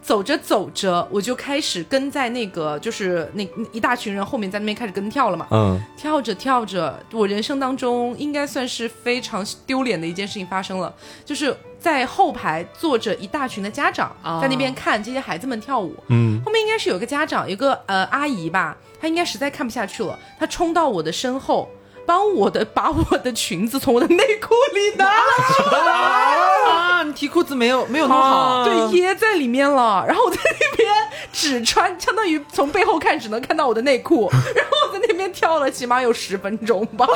[0.02, 5.46] 走着走着，我就开始跟在那个，就是那一大群人后面，在那边开始跟跳了嘛。
[5.50, 15.94] 嗯，跳着跳着，我人生当中应该算是非常丢脸的一件事情发生了，就是在后排坐着一大群的家长，在那边看这些孩子们跳舞。
[16.08, 21.68] 嗯，后面应该是有个家长，有个呃阿姨吧，她应该实在看不下去了，她冲到我的身后。
[22.08, 25.22] 帮我的把我的裙子从我的内裤里拿了
[25.54, 25.78] 出来
[26.72, 27.02] 啊！
[27.02, 30.02] 你提裤子没有没有弄好，对，掖在里面了。
[30.08, 30.90] 然后我在那边
[31.30, 34.26] 只穿，相当于从背后看只能看到我的内裤。
[34.56, 37.06] 然后我在那边跳了起码有十分钟吧。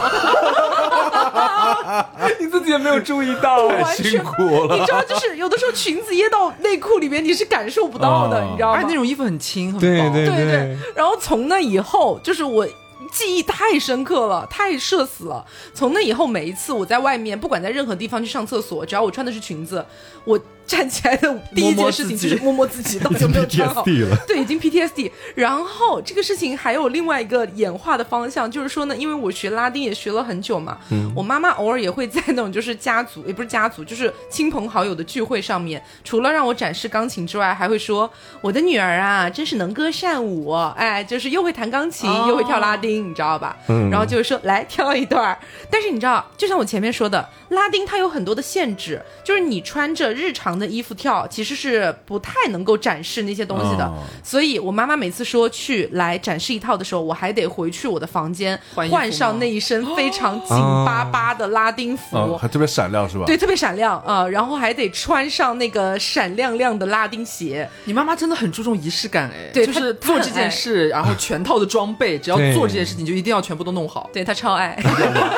[2.39, 4.77] 你自己也没有注意到，完全辛苦了。
[4.77, 8.83] 你知道，就是有的时候裙子掖到内裤里面，你是感受不到的，你知道吗？
[8.87, 10.77] 那种衣服很轻，很对对对。
[10.95, 12.69] 然后从那以后，就是我。
[13.13, 15.47] 记忆太深刻了，太社死了。
[15.73, 19.85] 从那以后，每一次我在外面，不管在任何地方去上厕所，只要我穿的是裙子，
[20.25, 20.41] 我。
[20.67, 23.83] 站起来的第一件事情就是摸摸自己到底有没有穿好，
[24.27, 25.11] 对，已经 PTSD。
[25.35, 30.79] 然后这个事情还有另外一个演化的方向，就是说呢，因为我学拉丁也学了很久嘛，
[31.15, 43.57] 我妈妈偶尔也会在那种就是家族，也不是家族，就是亲朋好友的聚会上面，除了让我展示钢琴之外，还会说我的女儿啊，真是能歌善舞，哎，就是又会弹钢琴又会跳拉丁，你知道吧？
[43.91, 45.37] 然后就是说来跳一段。
[45.69, 50.52] 但是你知道，就像我前面说的，拉丁它有很多的限制，就是你穿着日常。
[50.59, 63.25] 的衣服跳其实是不太能够展示那些东西的，所以我妈妈每次说去来展示一套的时候，我还得回去我的房间换上那一身非常紧巴巴的拉丁服，还特别闪亮是吧？
[63.27, 64.27] 对，特别闪亮啊！
[64.29, 67.69] 然后还得穿上那个闪亮亮的拉丁鞋。
[67.85, 74.11] 你妈妈真的很注重仪式感哎，对，就是做这件事，然后全套的装备，只要做这件事情就一定要全部都弄好。
[74.13, 74.79] 对她超爱，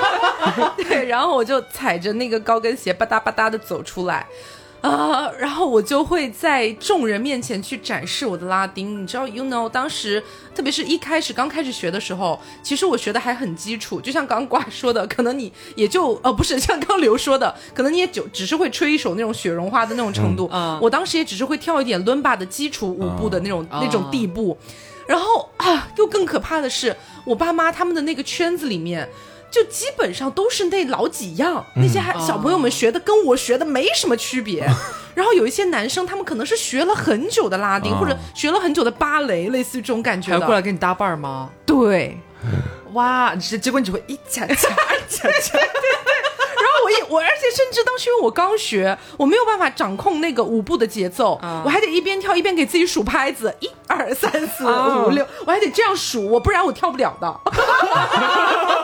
[0.76, 4.26] 对，然后我就踩着那个高跟鞋吧嗒吧嗒的走出来。
[4.84, 10.22] 啊，然后我就会在众人面前去展示我的拉丁，你知道，you know，当时
[10.54, 20.50] 特别是一开始刚开始学的时候，其实我学的还很基础，就像刚瓜说的，可能你也就呃不是像刚刘说的，可能你也就只是会吹一首那种雪绒花的那种程度，
[20.82, 24.54] 我当时也只是会跳一点伦巴的基础舞步的那种那种地步，
[25.06, 26.94] 然后啊，又更可怕的是，
[27.24, 29.08] 我爸妈他们的那个圈子里面。
[29.54, 34.66] 就基本上都是那老几样，那些还小朋友们学的跟我学的没什么区别。
[35.14, 40.40] 然后有一些男生，他们可能是学了很久的拉丁，或者学了很久的芭蕾，类似于这种感觉的。
[40.40, 41.50] 还过来给你搭伴儿吗？
[41.64, 42.18] 对，
[42.94, 44.68] 哇，结结果你只会一恰恰恰
[45.06, 45.28] 恰。
[45.28, 45.60] 对对。
[46.54, 57.40] 然后我一我，而且甚至当时因为我刚学，我没有办法掌控那个舞步的节奏，我还得一边跳一边给自己数拍子，一二三四五六，我还得这样数，我不然我跳不了的。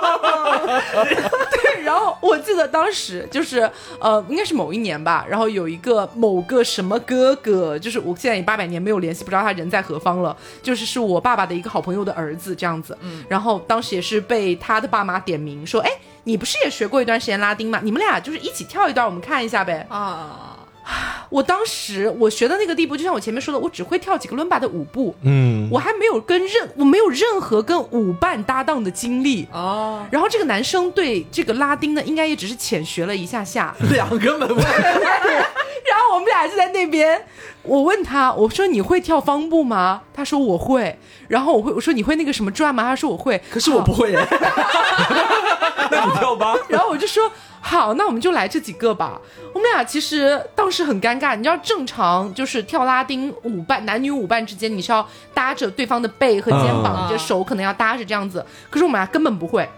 [0.65, 3.71] 对，然后我记得当时就是
[4.01, 12.97] 呃，应该是某一年吧，然后有一个某个什么哥哥，就是我现在已八百年没有联系，不知道他人在何方了，就是是我爸爸的一个好朋友的儿子这样子。
[13.01, 15.91] 嗯，然后当时也是被他的爸妈点名说，哎，
[16.25, 17.81] 你不是也学过一段时间拉丁吗？
[17.83, 19.87] 你们俩就是一起跳一段，我们看一下呗。
[19.89, 20.50] 啊。
[21.31, 30.05] 我当时我学的那个地步，就像我前面说的，我只会跳几个伦巴的舞步，嗯，我还没有跟任我没有任何跟舞伴搭档的经历哦。
[30.11, 34.65] 然后这个男生对这个拉丁呢，应该也只是浅学了一下下，两个门外。
[35.89, 37.25] 然后我们俩就在那边，
[37.63, 40.03] 我问他，我说你会跳方步吗？
[40.13, 40.99] 他说我会。
[41.29, 42.83] 然后我会我说你会那个什么转吗？
[42.83, 44.13] 他说我会，可是我不会。
[45.91, 46.57] 那你跳吧。
[46.69, 47.31] 然后我就说。
[47.61, 49.21] 好，那我们就来这几个吧。
[49.53, 58.45] 我们俩其实当时很尴尬，你知道，正常就是跳拉丁舞伴，男女舞伴之间你是要搭着对方的背和肩膀，你的手可能要搭着这样子。
[58.71, 59.69] 可是我们俩根本不会，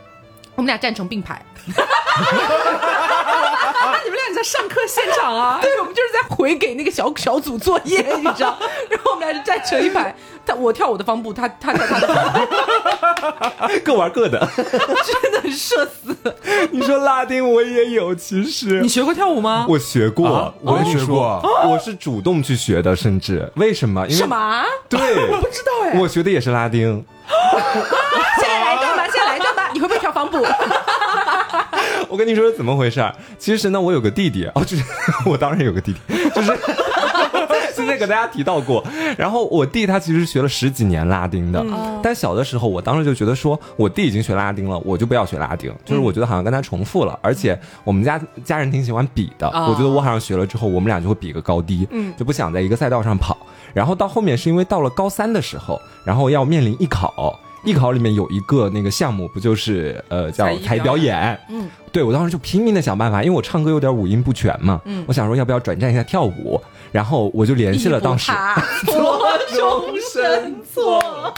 [0.55, 1.45] 我们俩站成并排。
[3.85, 5.59] 那你们俩在上课现场啊？
[5.63, 8.59] 对，我们就是在回给那个小 小组作业， 你知道？
[8.91, 10.13] 然后我们俩就站成一排，
[10.45, 16.17] 他我跳我的方步，他他跳他的，各玩各的，真的社死。
[16.73, 19.65] 你说拉丁我也有，其实你学过跳舞吗？
[19.69, 24.03] 我学过，我也学过，我是主动去学的，甚至为什么？
[24.09, 24.65] 因为什么？
[24.89, 27.05] 对，我不知道哎，我学的也是拉丁。
[28.41, 30.45] 现在来一段吧，现在来一段吧，你会不会跳方步？
[32.13, 33.15] 我跟你说怎么回事儿？
[33.39, 34.85] 其实呢，我有个弟弟哦，就是
[35.25, 36.53] 我当然有个弟弟， 就是
[37.75, 38.85] 之前给大家提到过。
[39.17, 41.65] 然后我弟他其实学了十几年拉丁的，
[42.03, 47.19] 但小的时候我当时就觉得说，我弟已经学拉丁了，我就不要学拉丁，就是我觉得好像跟他重复了。
[47.23, 53.39] 而且我们家家人挺喜欢比的，我觉得我好像学了之后，我们俩就会比个高低，嗯，就不想在一个赛道上跑。
[53.73, 57.41] 然后到后面是因为到了高三的时候，然后要面临艺考。
[57.65, 61.39] 艺考里面有一个那个项目，不就是呃叫才艺表演？
[61.49, 64.81] 嗯，对我当时就拼命的想办法，因为我唱歌有点五音不全嘛。
[64.87, 68.33] 嗯，我想说要不要转战一下跳舞，然后我就联系了当时。
[68.87, 69.23] 错
[69.55, 71.35] 终身错。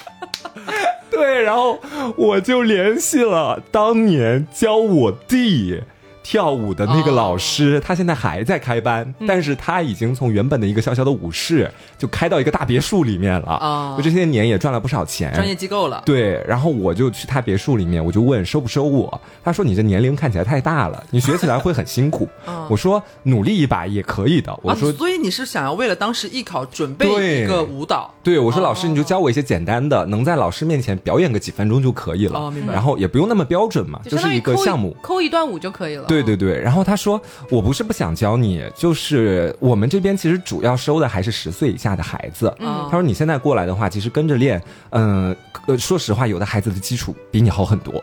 [1.10, 1.78] 对，然后
[2.16, 5.80] 我就联系了当年教我弟。
[6.24, 13.52] 跳舞的那个老师，他现在还在开班，但是他已经从原本的一个小小的舞室，就开到一个大别墅里面了。
[13.52, 16.02] 啊，就这些年也赚了不少钱，专业机构了。
[16.06, 19.20] 对，然后我就去他别墅里面，我就问收不收我。
[19.44, 22.26] 他说你这年龄看起来太大了， 你学起来会很辛苦。
[22.70, 24.58] 我说努力一把也可以的。
[24.62, 28.10] 我说，所以你是想要为了当时艺考准备一个舞蹈？
[28.22, 32.38] 对，我说老师你就教我一些简单的，能在老师面前表演个几分钟就可以了。
[32.38, 32.72] 哦，明白。
[32.72, 36.06] 然后也不用那么标准嘛，就是一个项目，抠一段舞就可以了。
[36.22, 42.55] 对对对，然后他说我不是不想教你，就是我们这边其实主要收的还是十岁以下的孩子。
[42.59, 45.35] 他说你现在过来的话，其实跟着练，嗯，
[45.66, 48.03] 呃，说实话，有的孩子的基础比你好很多，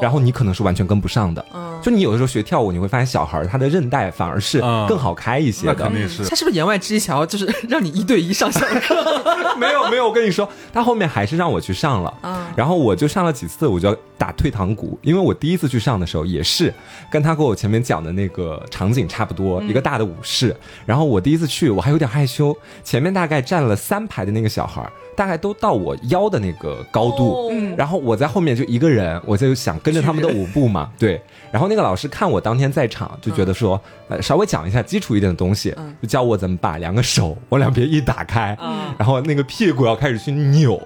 [0.00, 1.44] 然后你可能是完全跟不上的。
[1.82, 5.74] 就你有的时候学跳舞，你会发现小孩他的韧带反而是更好开一些的。
[5.74, 6.24] 肯定是。
[6.24, 8.94] 他是不是言外之意想要就是让你一对一上下课？
[9.58, 12.14] 没有没有，我跟你说，他后面还是让我去上了。
[12.22, 16.74] 嗯，然后我就上了几次，我就要打退堂鼓，因为我第一次去上的时候也是
[17.08, 18.28] 跟他给我前面讲的那。
[18.32, 20.56] 个场景差不多，一个大的舞室。
[20.86, 22.56] 然后我第一次去，我还有点害羞。
[22.82, 27.52] 前面大概站了三排的那个小孩，大概都到我腰的那个高度。
[27.76, 30.90] 然后我在后面就一个人，我就想跟着他们的舞步嘛。
[30.98, 31.20] 对。
[31.50, 33.78] 然后那个老师看我当天在场，就觉得说，
[34.12, 38.56] 呃，稍微讲一下基础一点的东西，就教我怎么把两个手往两边一打开，
[38.98, 40.78] 然后那个屁股要开始去扭，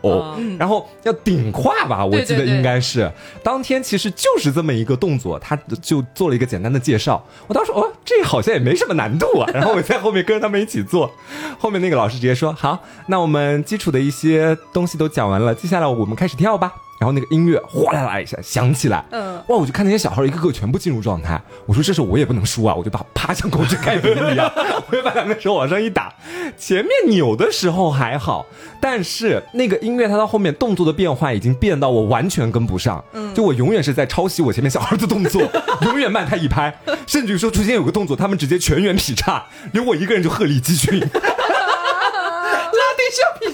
[0.58, 3.10] 然后要顶胯吧，我记得应该是。
[3.42, 7.24] 当天其实就是这么一个动作，他就做了一个简单的介绍。
[7.48, 9.50] 我当时哦，这好像也没什么难度啊。
[9.52, 11.10] 然后我在后面跟着他们一起做，
[11.58, 16.72] 后面那个老师直接说，好，那我们基础的一些东西都讲完了，接下来我们开始跳吧。
[16.98, 19.56] 然后那个音乐哗啦啦一下响起来，嗯，哇！
[19.56, 21.40] 我就看那些小孩一个个全部进入状态。
[21.66, 24.50] 我说这时候我也不能输啊，我就把啪像狗去开屏一样，
[24.90, 26.12] 我就把两个手往上一打。
[26.56, 28.46] 前面扭的时候还好，
[28.80, 35.42] 但是那个音乐它到后面动作的变化已经变到我完全跟不上，嗯，就我永远是在抄袭我前面小孩的动作，
[35.82, 36.74] 永远慢他一拍，
[37.06, 41.00] 甚至于说出现有个动作，他们直接全员劈叉，留我一个人就鹤立鸡群。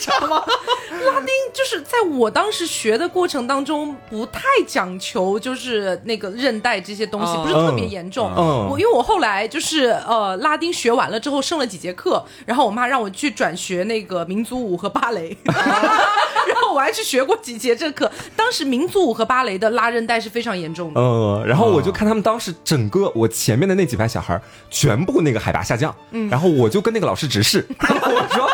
[0.02, 0.44] 需要劈叉吗？
[1.06, 8.30] 拉丁就是在我当时学的过程当中不太讲求，就是那个韧带这些东西不是特别严重。
[8.34, 16.72] 我因为我后来就是呃拉丁学完了之后剩了几节课，然后我妈让我去转学那个民族舞和芭蕾， 然后。
[16.72, 18.10] 后我还去学过几节这课。
[18.36, 21.00] 当时民族舞和芭蕾的拉韧带是非常严重的。
[21.00, 28.48] 嗯，然后我就看他们当时整个我前面的那几排小孩全部那个海拔下降，嗯，然后我就跟那个老师直视， 我说。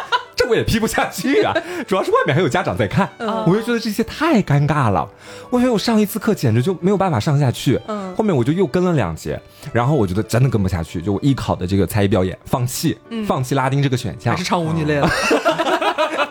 [0.49, 1.55] 这我也批不下去啊，
[1.87, 5.07] 主要是外面还有家长在看，我就觉得这些太尴尬了。
[5.51, 9.41] 我觉得我上一次课简直就没有办法上下去，嗯，后面我就又跟了两节，
[9.73, 12.97] 然后我觉得真的跟不下去，就我艺考的这个才艺表演放弃，
[13.27, 15.09] 放弃拉丁这个选项，还是唱舞女累了。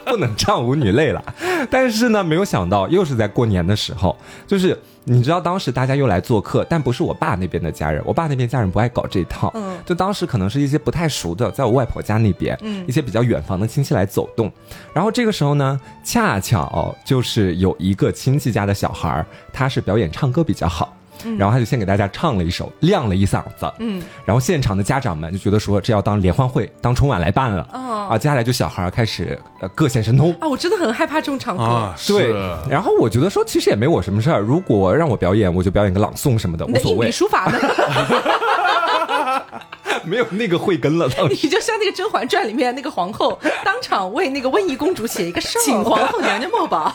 [0.06, 1.22] 不能唱舞女泪了，
[1.70, 4.78] 但是呢，没有想到又是在过年的时候，就是
[5.10, 14.52] 你知道，当时大家又来做客，但不是我爸那边的家人，我爸那边家人不爱搞这一套，嗯，就当时可能是一些不太熟的，在我外婆家那边，嗯，一些比较远房的亲戚来走动，
[14.94, 20.94] 然后这个时候呢，恰巧就是有一个亲戚家的小孩他是表演唱歌比较好。
[21.38, 23.72] 然后他就先给大家唱了一首，亮了一嗓子。
[23.80, 27.64] 嗯，然后现场的家长们就觉得说，这要当联欢会、当春晚来办了。
[27.72, 30.32] 啊，接下来就小孩开始呃各显神通。
[30.40, 31.94] 啊，我真的很害怕这种场合。
[32.08, 32.34] 对，
[32.70, 34.40] 然后我觉得说，其实也没我什么事儿。
[34.40, 37.12] 如果让我表演，我就表演个朗诵什么的，无所谓。
[37.12, 37.60] 书法的。
[40.04, 46.94] 没有那个慧根了，你就像那个《甄嬛传》里面那个皇后，当场为那个温宜公主写一个请皇后娘娘墨宝。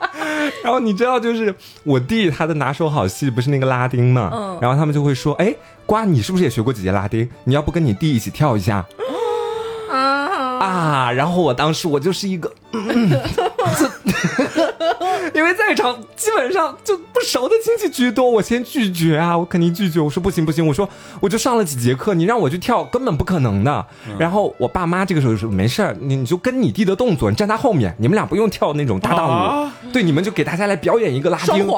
[0.62, 5.54] 然后你知道，就是我弟他的拿手好戏不是那个拉丁嘛，嗯，然后他们就会说，哎，
[5.86, 7.28] 瓜，你是不是也学过几节拉丁？
[7.44, 8.84] 你要不跟你弟一起跳一下？
[9.90, 11.10] 啊！
[11.12, 12.50] 然后我当时我就是一个，
[15.32, 20.00] 因为在场基本上就不熟的亲戚居多，我先拒绝啊，我肯定拒绝。
[20.00, 20.88] 我说不行不行，我说
[21.20, 23.86] 我就上了几节课，你让我去跳根本不可能的。
[24.18, 31.66] 然后我爸妈这个时候就说没事儿，你你就跟你弟的动作，你站他后面，你们俩不用跳那种搭档舞，对，你们就给大家来表演一个拉丁，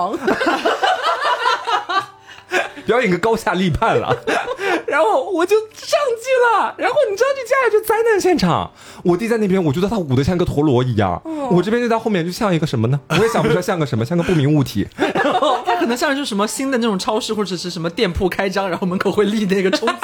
[2.87, 4.17] 表演个高下立判了。
[4.87, 8.71] 然后我就上去了，然后你知道，这接下来就灾难现场。
[9.03, 11.21] 我弟在那边，我觉得他舞的像个陀螺一样，
[11.51, 13.01] 我这边就在后面，就像一个什么呢？
[13.11, 14.87] 我也想不出来像个什么，像个不明物体。
[14.97, 19.95] 然后他可能像是什么新的那种超市或者是什么店铺开张，然后门口会立那个充气，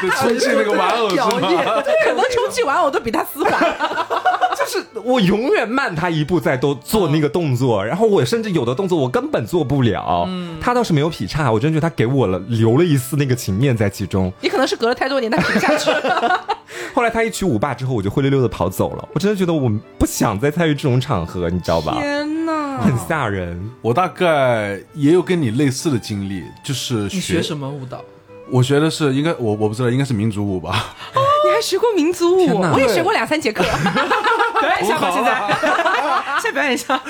[0.00, 1.48] 对， 充气那个玩偶是吗？
[2.04, 3.50] 可能充气玩偶都比他丝滑。
[4.70, 10.24] 就是我永远慢他一步在都做那个动作，然后我甚至有的动作我根本做不了。
[10.28, 14.32] 嗯，他倒是没有劈叉，我真觉得他给我了留了一丝那个情面在其中。
[14.40, 15.90] 你可能是隔了太多年，他劈不下去。
[16.94, 19.08] 后来他一曲舞罢之后，我就灰溜溜的跑走了。
[19.12, 19.68] 我真的觉得我
[19.98, 21.96] 不想再参与这种场合，你知道吧？
[22.00, 23.60] 天哪，很吓人。
[23.82, 28.04] 我大概也有跟你类似的经历，就是你学什么舞蹈？
[28.48, 30.94] 我学的是应该我我不知道应该是民族舞吧？
[31.60, 32.60] 学过民族舞？
[32.72, 33.62] 我也学过两三节课。
[33.62, 37.00] 表演一下吧，现在先表演一下。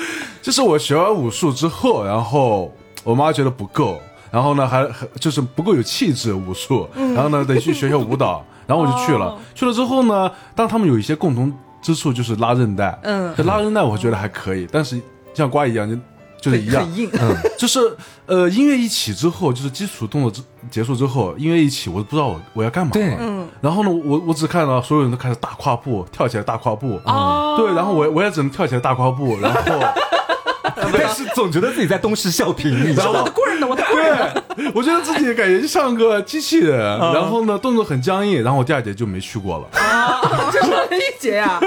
[0.41, 2.73] 就是我学完武术之后，然后
[3.03, 4.01] 我妈觉得不够。
[4.31, 9.37] 然后呢，还还就是不够有气质武术，然后呢得去学学舞蹈， 然后我就去了。
[9.53, 12.97] 去了之后呢，当他们有一些共同之处，就是拉韧带。
[13.03, 14.97] 嗯，拉韧带我觉得还可以，但是
[15.33, 15.97] 像瓜一样就
[16.39, 17.09] 就是一样，很硬。
[17.19, 17.79] 嗯，就是
[18.25, 22.91] 呃音乐一起之后，就是基础动作之结束之后，音乐一起，我都不知道我我要干嘛。
[22.93, 23.40] 对，嗯。
[23.61, 26.99] 然后呢，我我只看到所有人都开始大跨步，跳起来大跨步。
[27.05, 27.55] 嗯。
[27.57, 29.61] 对，然后我我也只能跳起来大跨步，然后。
[30.93, 33.19] 但是总觉得自己在东施效颦，你知道吗？
[33.19, 33.67] 我的棍呢？
[33.67, 34.03] 我的棍。
[34.55, 36.79] 对，我觉得自己感觉就像个机器人，
[37.13, 39.65] 然后呢动作很僵硬，然后我第二节就没去过了。
[40.39, 41.59] 啊，这是一节呀！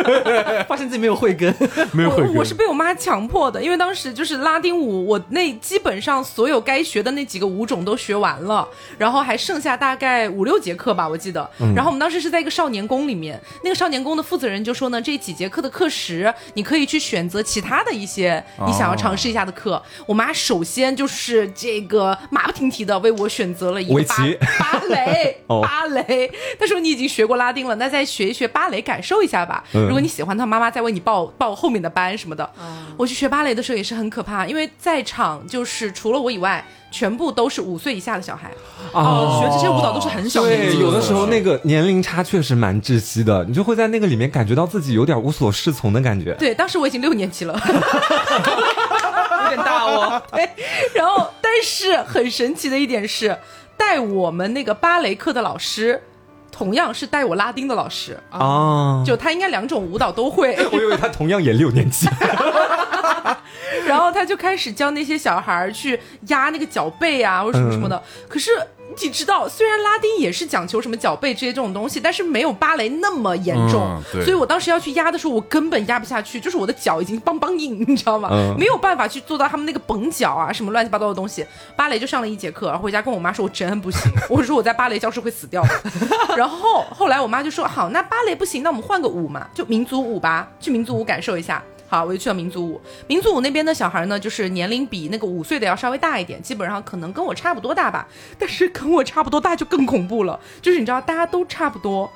[0.66, 1.54] 发现自己没有慧根，
[1.92, 2.34] 没有慧根。
[2.34, 8.66] 我是被我妈强迫的，因为当时就是拉丁舞，我那基本上所有该学的那几个舞种都学完了，
[8.98, 11.48] 然后还剩下大概五六节课吧，我记得。
[11.74, 19.82] 然后我们当时是在一个少年宫里面，那个少年宫的负责人就说呢，这几节课的课时你可以去选择其他的一些你想要尝试一下的课。
[20.06, 24.16] 我妈首先就是这个马不停蹄的为我选择了一个芭
[24.58, 26.30] 芭蕾， 芭蕾。
[26.58, 29.64] 她说你已经学过拉丁了，那再学一学芭蕾，感受一下吧。
[29.72, 32.48] 如果你喜欢，她妈妈再为你报报后面的班什么的。
[32.96, 38.52] 我去学芭蕾的时候也是很可怕，因为在场就是除了我以外，全部都是五岁以下的小孩。
[38.92, 46.32] 哦，学这些舞蹈都是很小对，有的时候那个年龄差确实蛮窒息的，你就会在那个里面感觉到自己有点无所适从的感觉。
[46.34, 47.60] 对，当时我已经六年级了。
[49.44, 50.48] 有点大哦，对，
[50.94, 53.36] 然后但是很神奇的一点是，
[53.76, 56.00] 带我们那个芭蕾课的老师，
[56.54, 60.56] 同样是带我拉丁的老师啊，就他应该两种舞蹈都会。
[60.70, 62.08] 我以为他同样也六年级，
[63.88, 65.98] 然后他就开始教那些小孩去
[66.28, 68.52] 压那个脚背啊，或者什么什么的，可是。
[69.02, 74.00] 你知道，虽然拉丁也是讲求什么脚背这些这种东西，但是没有芭蕾那么严重。
[74.22, 78.30] 所以我当时要去压的时候，我根本压不下去，就是我的脚已经邦邦硬，你知道吗？
[78.58, 81.44] 没有办法去做到他们那个绷脚啊，什么乱七八糟的东西。
[81.76, 84.00] 芭蕾就上了一节课，然后回家跟我妈说，我真不行。
[84.30, 85.64] 我说我在芭蕾教室会死掉。
[86.36, 91.62] 然后后来我妈就说，好，那芭蕾不行，那我们换个舞嘛，就民族舞吧，去民族舞感受一下。
[91.94, 92.80] 好，我就去了民族舞。
[93.06, 98.08] 民族舞那边的小孩呢，就是年龄比那个五岁的要稍微大一点，基本上可能跟我差不多大吧。
[98.36, 102.10] 但是跟我差不多大就更恐怖了，就是你知道大家都差不多。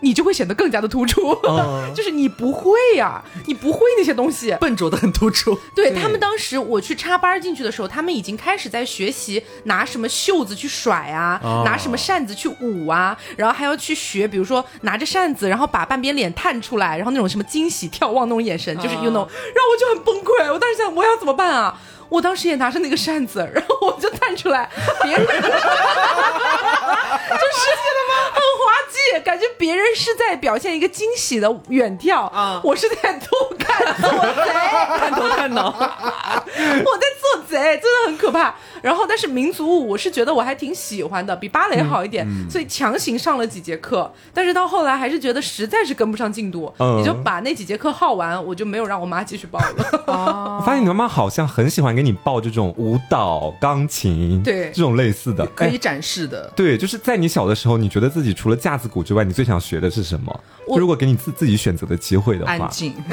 [0.00, 1.36] 你就会显得更加的突出，
[1.94, 5.58] 就是你不会呀，你不会那些东西，笨拙的很突出。
[5.74, 21.78] 对他们当时我去插班进去的时候，他们已经开始在学习拿什么袖子去甩啊，拿什么扇子去舞啊，然后还要去学，比如说拿着扇子，然后把半边脸探出来，然后那种什么惊喜眺望那种眼神，就是 you know，然后我就很崩溃，我当时想我要怎么办啊？
[22.10, 24.68] 我当时也拿着那个扇子， 然后我就探出来，
[25.02, 25.48] 别人，就实现
[27.96, 28.14] 了吗？
[28.32, 34.52] 很滑稽，感觉别人是在表现一个惊喜的远眺啊，我是在偷看做贼，
[34.98, 38.54] 探头探脑， 我在做贼，真的很可怕。
[38.82, 44.10] 然后，但是民族舞我是觉得我还挺喜欢的，比芭蕾好一点，所以强行上了几节课。
[44.32, 49.66] 但是到后来还是觉得实在是跟不上进度，也就把那几节课耗完，我就没有让我妈继续报了。
[50.06, 56.50] 我发现你妈妈好像很喜欢给你报这种舞蹈、钢琴，对这种类似的可以展示的。
[56.56, 60.40] 对，就是在你小的时候，你觉得自己除了架子鼓之外，你最想学的是什么？
[60.78, 62.94] 如果给你自自己选择的机会的话，安静。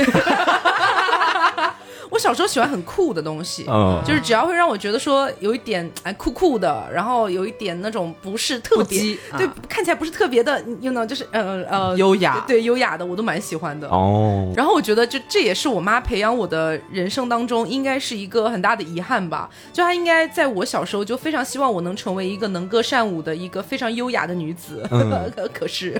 [2.17, 3.63] 我小时候喜欢很酷的东西，
[4.03, 14.51] 就是只要会让我觉得说有一点哎酷酷的，然后有一点那种不是特别对，看起来不是特别的，you know，就是呃呃优雅，对优雅的我都蛮喜欢的哦。
[14.55, 24.83] 然后我觉得就这也是我妈培养我的人生当中应该是一个很大的遗憾吧，就她应该在我小时候就非常希望我能成为一个能歌善舞的一个非常优雅的女子，
[25.53, 25.95] 可是。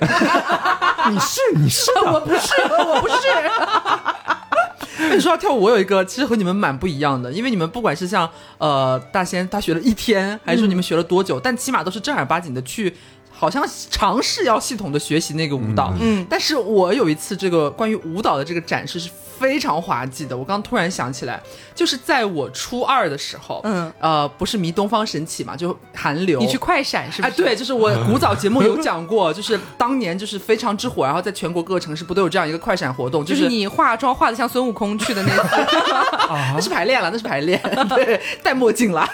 [1.09, 4.16] 你是你是我不是我不是。
[5.14, 8.28] 你说到跳舞，我有一个其实和你们蛮不一样的，因为你们不管是像
[8.58, 12.91] 呃大仙，他学了一天，还是说你们学了多久，但起码都是正儿八经的去，
[13.38, 15.94] 好像尝试要系统的学习那个舞蹈。
[16.00, 19.10] 嗯，但是我有一次这个关于舞蹈的这个展示是。
[19.38, 21.40] 非常滑稽的，我刚突然想起来，
[21.76, 27.28] 就是在我初二的时候，嗯，呃，不是迷东方神起嘛，就韩流，你去快闪是吧？
[27.28, 33.24] 哎，对，就是我 古早节目有讲过，就是当年就是非常之火，然后在全国各个城市不都有这样一个快闪活动？
[33.24, 35.56] 就是你化妆化的像孙悟空去的那次，
[36.56, 39.08] 那是排练了，那是排练，对， 戴墨镜了。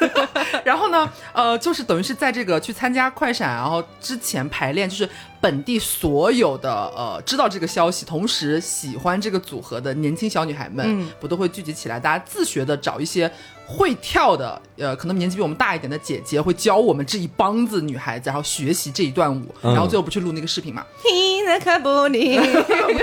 [0.64, 3.84] 然后呢，呃，就是等于是在这个去参加快闪，然后
[4.14, 5.10] 之前排练，就是。
[5.44, 13.30] 本地所有的呃知道这个消息，同时喜欢这个组合的年轻小女孩们，不都会聚集起来，大家自学的找一些
[13.68, 20.86] 会跳的，呃，可能年纪比我们大一点的姐姐，会教我们这一帮子女孩子，然后学习这一段舞，然后最后不去录那个视频嘛？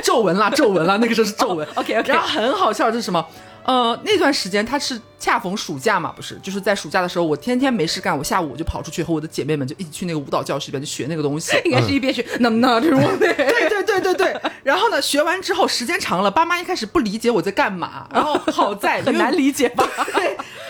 [0.02, 1.68] 皱纹啦，皱纹啦，那个时候是皱纹。
[1.74, 2.10] OK OK。
[2.10, 3.22] 然后很好笑的是什么？
[3.70, 14.40] 呃，那段时间他是恰逢暑假嘛，不是，就是在暑假的时候，我天天没事干，我下午我就跑出去和我的姐妹们就一起去那个舞蹈教室里边去学那个东西， 应该是一边学，那么那这种，对对对对对。
[14.64, 19.88] 然后呢，学完之后时间长了，爸妈一开始不理解我在干嘛，然后好在 很难理解吧。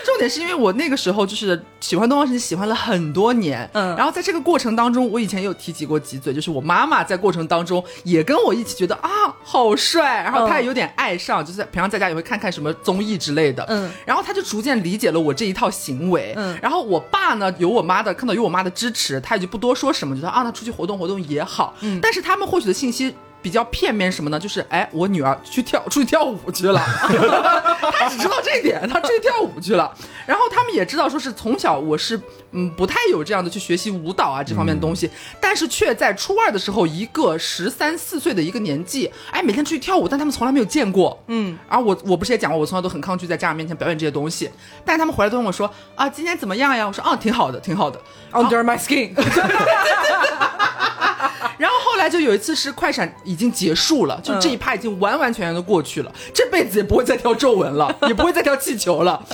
[0.21, 9.09] 点是因为我那个时候就是喜欢东方神起，喜欢了很多年，嗯，然后在这个过程当中，我以前有提起过几嘴，就是我妈妈在过程当中也跟我一起觉得啊
[9.43, 23.15] 好帅，然后她也有点爱上，就是平常在家也会看看什么综艺之类的，嗯，然后她就逐渐理解了我这一套行为，嗯，然后我爸呢有我妈的看到有我妈的支持，他也就不多说什么，觉得啊那出去活动活动也好，嗯，但是他们获取的信息。
[23.41, 24.39] 比较片面什么呢？
[24.39, 26.79] 就是哎，我女儿去跳出去跳舞去了，
[27.91, 29.93] 她只知道这一点，她出去跳舞去了。
[30.25, 32.19] 然后他们也知道，说是从小我是
[32.51, 35.09] 嗯不太有这样的去学习舞蹈啊这方面的东西，
[35.41, 41.57] 但是却在初二的时候，一个十三四岁的一个年纪，哎，每天出去跳舞，但他们从来没有见过，嗯。
[41.67, 44.49] 然后我我不是也讲过，我从小都很抗拒在家长面前表演这些东西，
[44.85, 46.85] 但是他们回来都问我说啊，今天怎么样呀？
[46.87, 47.99] 我说啊，挺好的，挺好的
[48.31, 49.11] ，Under my skin。
[52.03, 59.25] 来就有一次是快闪已经结束了，就这一趴已经完完全全的过去了，这辈子也不会再跳皱纹了， 也不会再跳气球了，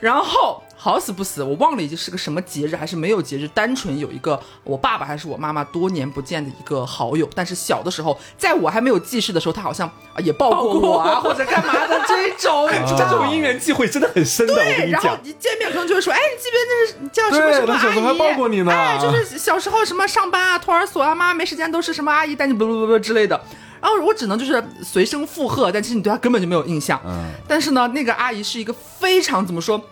[0.00, 0.62] 然后。
[0.86, 3.48] 好死不死，我忘了已经是个什么节日，还是没有节日。
[3.48, 14.54] 单纯有一个我爸爸还是我妈妈多年不见的一个好友，但是小的时候，在我还没有记事的时候，他好像也抱过我啊，或者干嘛的这种，这种因缘际会真的很深的。
[14.54, 18.18] 对，然后一见面可能就会说，哎，你记不记得那是叫什么什么阿姨？
[18.18, 18.70] 抱过你呢？
[18.70, 23.40] 哎，就是小时候什么上班啊，托儿所啊，妈妈没时间都是什么阿姨带你，不不不不之类的。
[23.80, 27.00] 然后我只能就是随声附和，但其实你对他根本就没有印象。
[27.04, 27.24] 嗯。
[27.48, 29.82] 但是呢，那个阿姨是一个非常怎么说？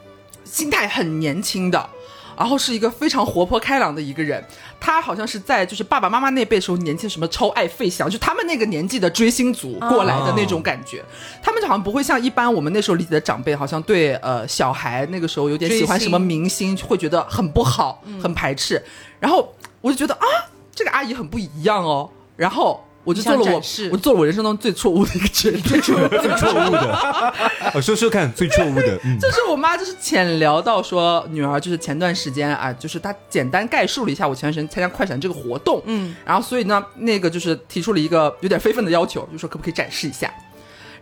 [0.55, 1.90] 心态很年轻的，
[2.38, 4.42] 然后是一个非常活泼开朗的一个人。
[4.78, 11.05] 他好像是在就是爸爸妈妈那辈时候年轻，什么超爱费翔，就他们那个年纪的追星族过来的那种感觉。
[11.42, 18.80] 他们就好像不会像一般我们那时候理解的长辈，好像对呃小孩那个时候有点喜欢什么明星，会觉得很不好，很排斥。
[19.18, 20.26] 然后我就觉得啊，
[20.72, 22.09] 这个阿姨很不一样哦。
[22.36, 22.80] 然后。
[23.05, 27.34] 我就做了我，我做了我人生中最错误的一个决定，最错最错误的，
[27.74, 40.32] 我说说看最错误的，就是我妈就是浅聊到说女儿就是前段时间啊，就是她简单概述了一下我前段时间参加快闪这个活动，嗯，然后所以呢，那个就是提出了一个有点非分的要求，就说可不可以展示一下。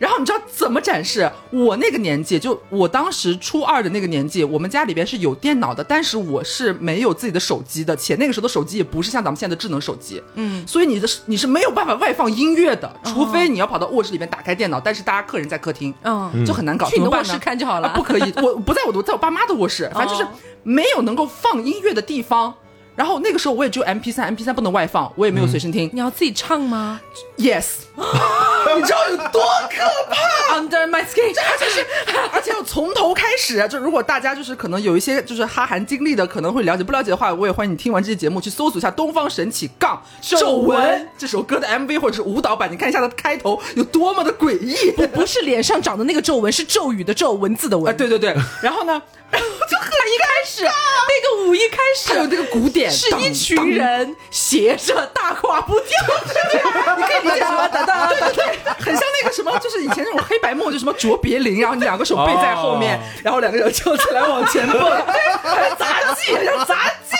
[0.02, 1.30] 然后你知道怎么展示？
[1.50, 16.88] 我那个年纪，就我当时初二的那个年纪，我们家里边是有电脑的，但是我是没有自己的手机的，且那个时候的手机也不是像咱们现在的智能手机，嗯，所以你的你是没有办法外放音乐的，除非你要跑到卧室里边打开电脑，但是大家客人在客厅，嗯，就很难搞。
[16.90, 20.28] 去你的卧室看就好了，不可以，我不在我的，在我爸妈的卧室，反正就是
[20.64, 22.52] 没有能够放音乐的地方。
[22.94, 25.88] 然后那个时候我也只有 M P 三，M P 三不能外放，我也没有随身听。
[25.92, 27.00] 你要自己唱吗
[27.38, 27.64] ？Yes，
[27.96, 29.80] 你知道有多可
[30.10, 31.86] 怕？Under my skin，这就是，
[32.32, 33.66] 而且要从头开始。
[33.68, 44.90] 就如果大家就是可能有一些就是哈韩经历的，可能会了解；不了解的话，我也欢迎你听完这期节目去搜索一下《东方神起杠皱纹》这首歌的 M V 或者是舞蹈版，你看一下它的开头有多么的诡异。
[44.92, 47.96] 不不是脸上长的那个皱纹，是咒语的咒，文字的文。
[47.96, 49.00] 对对对， 然后呢？
[49.32, 56.34] 就很一开始，那个舞一开始，还有那个鼓点，是一群人斜着大跨步跳着，
[56.96, 57.68] 你可以理解什么？
[57.68, 57.84] 对
[58.20, 58.44] 对对，
[58.84, 64.80] 很像那个什么，就是以前那种黑白梦，就什么卓别林，然后你两个手背在后面，然后两个人跳起来往前蹦，
[65.42, 67.16] 还杂技，像杂技，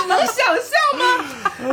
[0.00, 1.24] 你能想象吗？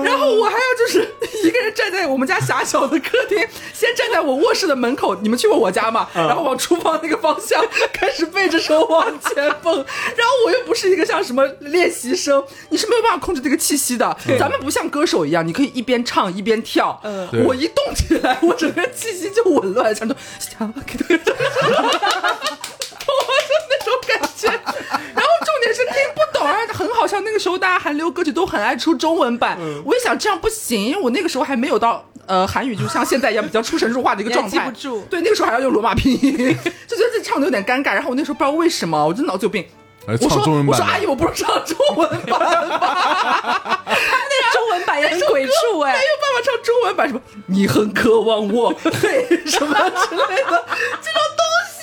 [0.03, 1.07] 然后我还要就是
[1.43, 3.37] 一个人站在我们家狭小的客厅，
[3.71, 6.07] 先站在我卧室的门口，你们去过我家吗？
[6.13, 7.63] 然后往厨房那个方向
[7.93, 9.35] 开始背着手往前。
[9.61, 14.17] 蹦，然后我又不是一个像什么练习生，你是没有办法控制这个气息的。
[14.39, 16.99] 咱们不像歌手一样，你可以一边唱一边跳。
[17.03, 21.19] 嗯，我一动起来，我整个气息就紊乱，像就想给他， 我
[23.47, 24.47] 就那种感觉。
[24.47, 27.19] 然后重点是听不懂，而且很好笑。
[27.21, 34.57] 那个时候大家韩流歌曲都很爱出中文版，我一想这样不行，因为我那个时候还没有到呃韩语，就像现在一样比较出神入化的一个状态。
[34.57, 36.35] 记不住，对，那个时候还要用罗马拼音，
[36.87, 37.93] 就觉得自己唱的有点尴尬。
[37.93, 39.65] 然后我那时候不知道为什么，我真脑子有病。
[40.07, 40.37] 我说
[40.67, 43.83] 我说阿姨，我不是唱中文版吧？
[43.85, 50.65] 那中文版也很鬼畜哎，没有办法唱中文版，什么你很渴望我，对什么之类的
[51.01, 51.81] 这种东西。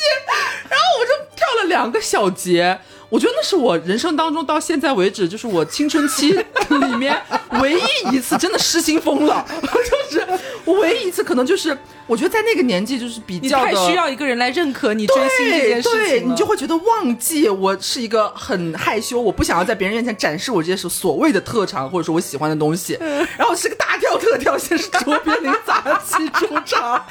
[0.69, 2.79] 然后我就跳了两个小节。
[3.09, 7.21] 我觉得那是我人生当中到现在为止，就是我青春期里面
[7.61, 10.27] 唯一一次真的失心疯了，就是
[10.65, 22.99] 我唯一一次可能就是，我觉得在那个年纪就是比较太需要一个人来认可你追星这件事情，对你就会觉得忘记我是一个很害羞，我不想要在别人面前展示我这些所所谓的特长或者说我喜欢的东西，
[23.37, 27.03] 然后是个大跳特跳，先是卓别林杂技出场，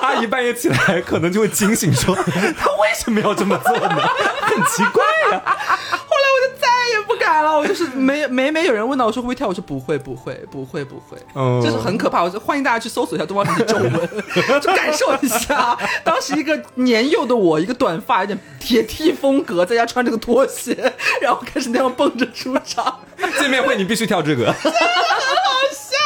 [0.00, 2.14] 阿姨半夜起来可能就会惊醒说，
[2.56, 3.96] 他为什么要这么做呢？
[4.42, 5.04] 很奇怪。
[5.28, 7.58] 对呀，后来我就再也不敢了。
[7.58, 11.18] 我就是每每每有人问到我说会不会跳，我说不会不会不会不会，
[11.62, 12.22] 就是很可怕。
[12.22, 14.08] 我就欢迎大家去搜索一下东方神起皱纹，
[14.60, 23.00] 就感受一下当时一个年幼的我，一个短发，有点铁梯风格，在家穿着个拖鞋， 然后开始那样蹦着出场。
[23.40, 25.96] 见面会你必须跳这个，真的很好笑。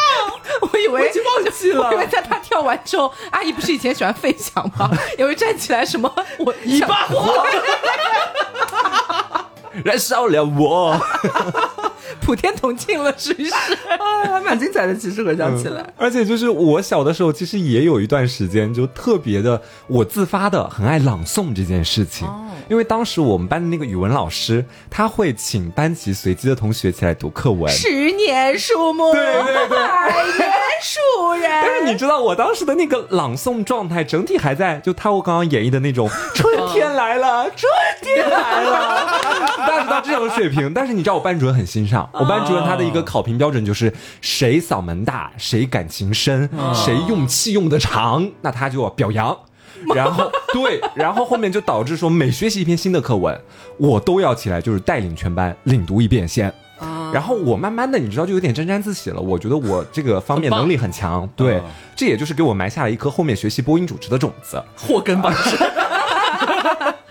[0.72, 4.90] 我以为忘记了，因为在他跳完之后，阿姨不是以前喜欢费翔吗？
[5.18, 7.44] 也会站起来什么我一把火。
[9.84, 11.00] 燃烧了我，
[12.32, 13.50] 普天同庆了，是不是？
[13.92, 14.96] 啊，还蛮精彩的。
[14.96, 22.26] 其实回想起来，而且就是我小的时候，其实也有一段时间，就特别的，我自发的很爱朗诵这件事情。
[22.26, 27.72] 哦，因为当时我们班的那个语文老师，他会请班级随机的同学起来读课文。
[27.72, 30.50] 十年树木，对对对，百年
[30.82, 31.50] 树人。
[31.50, 37.70] 但是你知道，我当时的那个朗诵状态，整体还在就他我刚刚演绎的那种春天来了，春
[38.02, 39.20] 天来了。
[39.66, 49.36] 达不到这种水平，但是你知道我班主任很欣赏我班主任，他的一个考评标准就是谁嗓门大，谁感情深，谁用气用的长，那他就要表扬。
[49.94, 53.38] 然后对，然后后面就导致说每学习一篇新的课文，
[53.78, 56.52] 我都要起来就是带领全班领读一遍先。
[57.12, 59.20] 然后我慢慢的，你知道就有点沾沾自喜了。
[59.20, 61.60] 我觉得我这个方面能力很强，对，
[61.94, 65.32] 这也就是给我埋下了一颗后面学习播音主持的种子，祸根吧。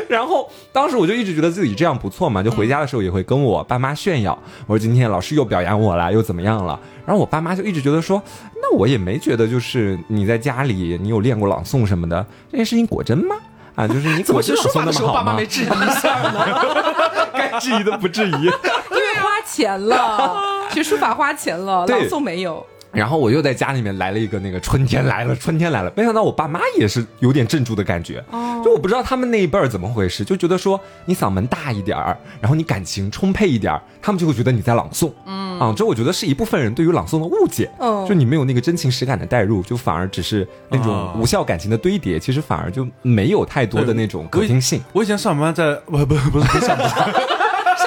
[0.08, 6.78] 然后当时我就一直觉得自己这样不错嘛，就回家的时候也会跟我爸妈炫耀，我说今天老师又表扬我了，又怎么样了？
[7.06, 8.22] 然后我爸妈就一直觉得说，
[8.62, 13.36] 那我也没觉得就是你在家里你有练过朗诵什么的，这件事情果真吗？
[13.74, 16.44] 啊，就是你怎么学书法的时候爸妈没质疑一下呢？
[17.32, 22.66] 该质疑的不质疑，因为花钱了，学书法花钱了，朗诵没有。
[22.98, 25.92] 然后我又在家里面来了一个那个春天来了，春天来了。
[25.96, 28.22] 没想到我爸妈也是有点镇住的感觉，
[28.64, 35.12] 就我不知道他们那一辈儿怎么回事，就觉得说你嗓门大一点儿，然后你感情充沛一点儿，他们就会觉得你在朗诵。
[35.26, 37.70] 嗯啊，这我觉得是一部分人对于朗诵的误解。
[37.78, 44.80] 嗯就你没有那个真情实感的代入，就反而只是那种啊无效感情的堆叠，其实反而就没有太多的那种可听性。
[44.92, 46.88] 我以前上班在不不不是上班，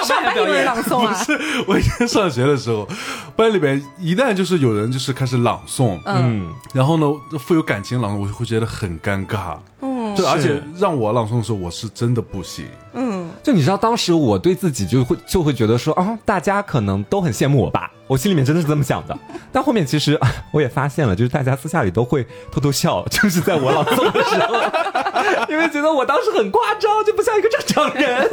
[0.03, 1.15] 上班有人朗诵啊，
[1.67, 2.87] 我以前上学的时候，
[3.35, 7.07] 班里面一旦就是有人就是开始朗诵，嗯嗯，然后呢
[7.39, 9.57] 富有感情朗诵，我就会觉得很尴尬。
[9.81, 12.65] 嗯对，而且让我朗诵的时候，我是真的不行。
[12.93, 19.17] 嗯，就你知道，当时我对自己就会就会觉得说啊，大家可能都很羡慕我吧，我心里面真的是这么想的。
[19.53, 20.19] 但后面其实
[20.51, 24.55] 我也发现了，就是大家私下里都会偷偷笑，就是在我朗诵的时候，
[25.49, 28.29] 因为觉得我当时很夸张，就不像一个正常人。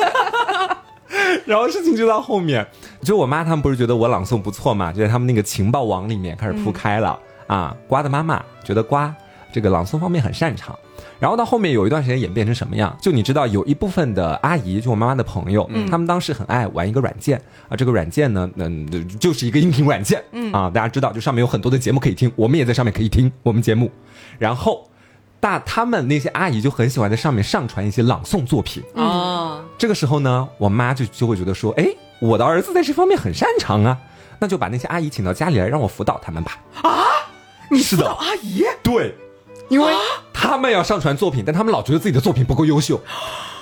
[1.47, 2.67] 然后事情就到后面，
[3.03, 7.77] 就我妈他们不是觉得我朗诵不错嘛，就在他们那个情报网里面开始铺开了、啊。
[7.87, 9.15] 瓜的妈妈觉得瓜
[9.53, 10.79] 这个朗诵方面很擅长，
[11.19, 12.95] 然后到后面有一段时间演变成什么样？
[13.01, 18.87] 就你知道，有一部分的阿姨，就我妈妈的朋友，他们当时很爱玩一个软件啊，这个软件呢，嗯，
[19.19, 23.91] 就是一个音频软件，嗯啊，大家知道，就上面有很多的节目可以听，我们也在上面可以听我们节目，
[24.39, 24.87] 然后。
[25.41, 31.87] 大他们那些阿姨就很喜欢在上面上传一些朗诵作品，啊，这个时候呢，我妈就就会觉得说，哎，
[32.21, 33.97] 我的儿子在这方面很擅长啊，
[34.41, 36.59] 那就把那些阿姨请到家里来，让我辅导他们吧。
[36.83, 37.05] 啊
[37.71, 39.15] 你是的辅导阿姨，对，
[39.69, 39.93] 因为
[40.33, 43.01] 他们要上传作品，但他们老觉得自己的作品不够优秀，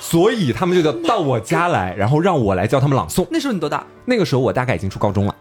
[0.01, 3.27] 所以他们就得到我家来，然后让我来教他们朗诵。
[3.31, 5.35] 那时候你多大那个时候我大概已经初高中了，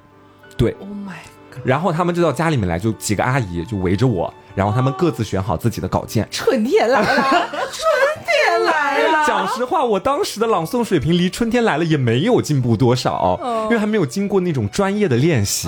[0.57, 1.13] 对，？Oh my
[1.53, 1.61] god！
[1.63, 6.27] 然后他们就到家里面来，就几个阿姨就围着我，然后他们各自选好自己的稿件。
[6.31, 8.24] 春天来了， 春
[8.55, 15.67] 天来了，讲实话，我当时的朗诵水平离《春天来了》也没有进步多少，因为还没有经过那种专业的练习。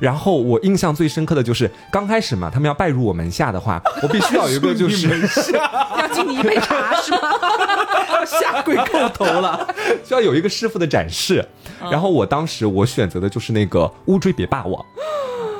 [0.00, 5.08] 然后我印象最深刻的就是刚开始嘛，他们要拜入我门下的话， 我必须要有一个就是
[5.52, 7.18] 要敬你一杯茶是吗？
[8.26, 9.66] 下跪叩头了，
[10.04, 11.44] 需要有一个师傅的展示。
[11.90, 14.84] 然后我当时我选择的就是那个乌龟别霸王，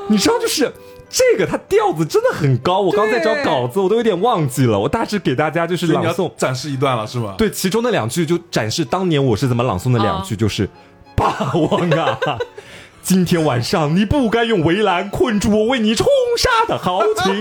[0.08, 0.70] 你知道就是。
[1.10, 4.78] 这个它调子真的很高，我刚在找稿子，我都有点忘记了。
[4.78, 10.68] 我大致给大家就是朗诵，展示一段了是吗？，对，其中的两句就展示当年我是怎么朗诵的两句，就是
[11.16, 12.18] “霸王啊，
[13.02, 16.06] 今天晚上你不该用围栏困住我为你冲
[16.36, 17.40] 杀的豪情，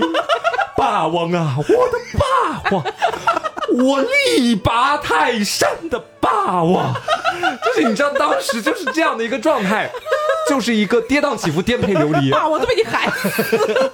[0.76, 2.84] 霸王啊，我的霸王，
[3.70, 6.94] 我力拔泰山的霸王。
[7.64, 9.90] ”就是你知道，当时就是这样的一个状态，
[10.48, 13.92] 就是一个跌宕起伏、颠沛流离，啊，我都被你害死了，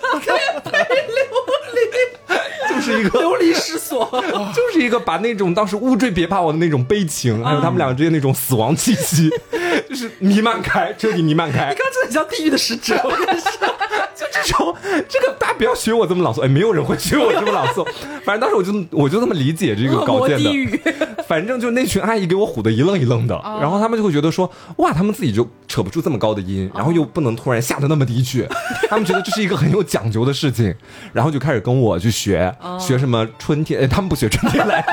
[2.74, 4.04] 就是一个 流离失所。
[4.54, 9.30] 就是一个把那种当时乌坠别怕我的那种悲情，还有他们两个之间那种死亡气息，
[9.88, 11.74] 就是弥漫开，彻底弥漫开你。
[11.76, 13.68] 刚刚真的很像地狱的使者，我跟你说。
[14.14, 14.72] 就这种，
[15.08, 17.84] 这个大家不要学我这么朗诵，哎，没有人会学我这么朗诵。
[18.24, 20.78] 反正当时我就我就这么理解这个稿件的。
[21.26, 28.46] 反正就那群阿姨给我唬得一愣一愣的，然后他们就会觉得说，哇，他们自己就扯不出这么高的音，然后又不能突然下得那么低去，
[28.88, 30.72] 他们觉得这是一个很有讲究的事情，
[31.12, 34.86] 然后就开始跟我去学，学什么春天，哎，他们不学春天来了。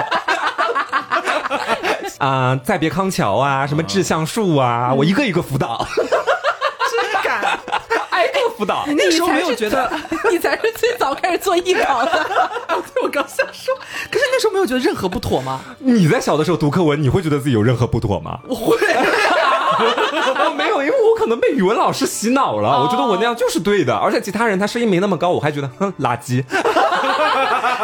[2.20, 7.60] 啊、再别康桥啊，什么志向树啊，我一个一个辅导，真敢！
[8.12, 8.84] 挨个辅导。
[8.86, 9.92] 你那时候没有觉得？
[10.30, 12.12] 你才是最早开始做艺考的。
[12.94, 13.74] 对，我刚想说，
[14.12, 15.62] 可是那时候没有觉得任何不妥吗？
[15.80, 18.40] 你在小的时候读课文，你会觉得自己有任何不妥吗？
[18.48, 18.78] 我会，
[20.46, 26.44] 我没有，因为我可能被语文老师洗脑了，我觉得我那样就是对的，而且其他人他声音没那么高，我还觉得哼垃圾。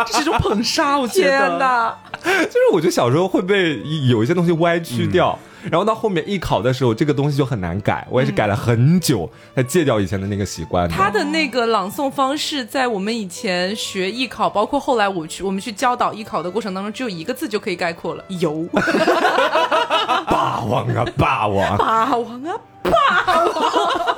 [0.05, 1.29] 这是一种捧杀，我觉得。
[1.29, 1.95] 天哪！
[2.23, 5.37] 就是我觉得小时候会被有一些东西歪曲掉，
[5.69, 10.89] 然后到后面艺考的时候，这个东西就很难改，我也是改了很久才戒掉以前的那个习惯。
[10.89, 18.67] 他的那个朗诵方式，在我们以前学艺考，包括后来我去我们去教导艺考的过程当中，只有一个字就可以概括了：油。
[20.27, 21.77] 霸王啊，霸王！
[21.77, 24.17] 霸王啊，霸王！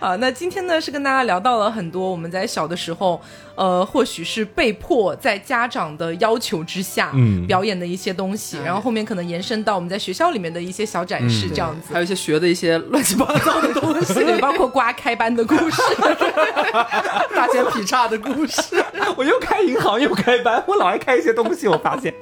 [0.00, 3.20] 啊，那今天呢是跟大家聊到了很多我们在小的时候，
[3.60, 11.92] 呃，或许是被迫在家长的要求之下，嗯表演的一些东西，然后后面可能延伸到我们在学校里面的一些小展示，这样子。
[11.92, 15.82] 还有一些学的一些乱七八糟的东西， 对，包括刮开班的故事，
[17.36, 18.82] 大尖劈叉的故事。
[19.14, 22.14] 我又开银行又开班，我老爱开一些东西，我发现。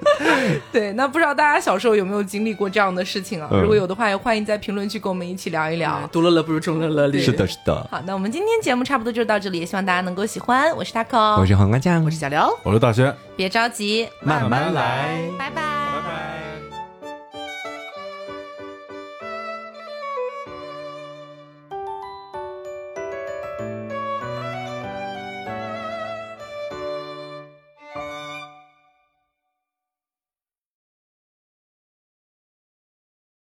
[0.73, 3.49] 对，那不知道大家小时候有没有经历过这样的事情啊？
[3.53, 6.01] 嗯如果有的话，也欢迎在评论区跟我们一起聊一聊。
[6.11, 7.19] 独乐乐不如众乐乐。
[7.19, 7.87] 是的，是的。
[7.91, 10.75] 好，那我们今天节目差不多就到这里，也希望大家能够喜欢。
[10.75, 13.15] 我是 taco，我是黄瓜酱，我是小刘，我是大轩。
[13.37, 15.29] 别着急，慢慢来。
[15.39, 16.48] 拜拜，拜拜。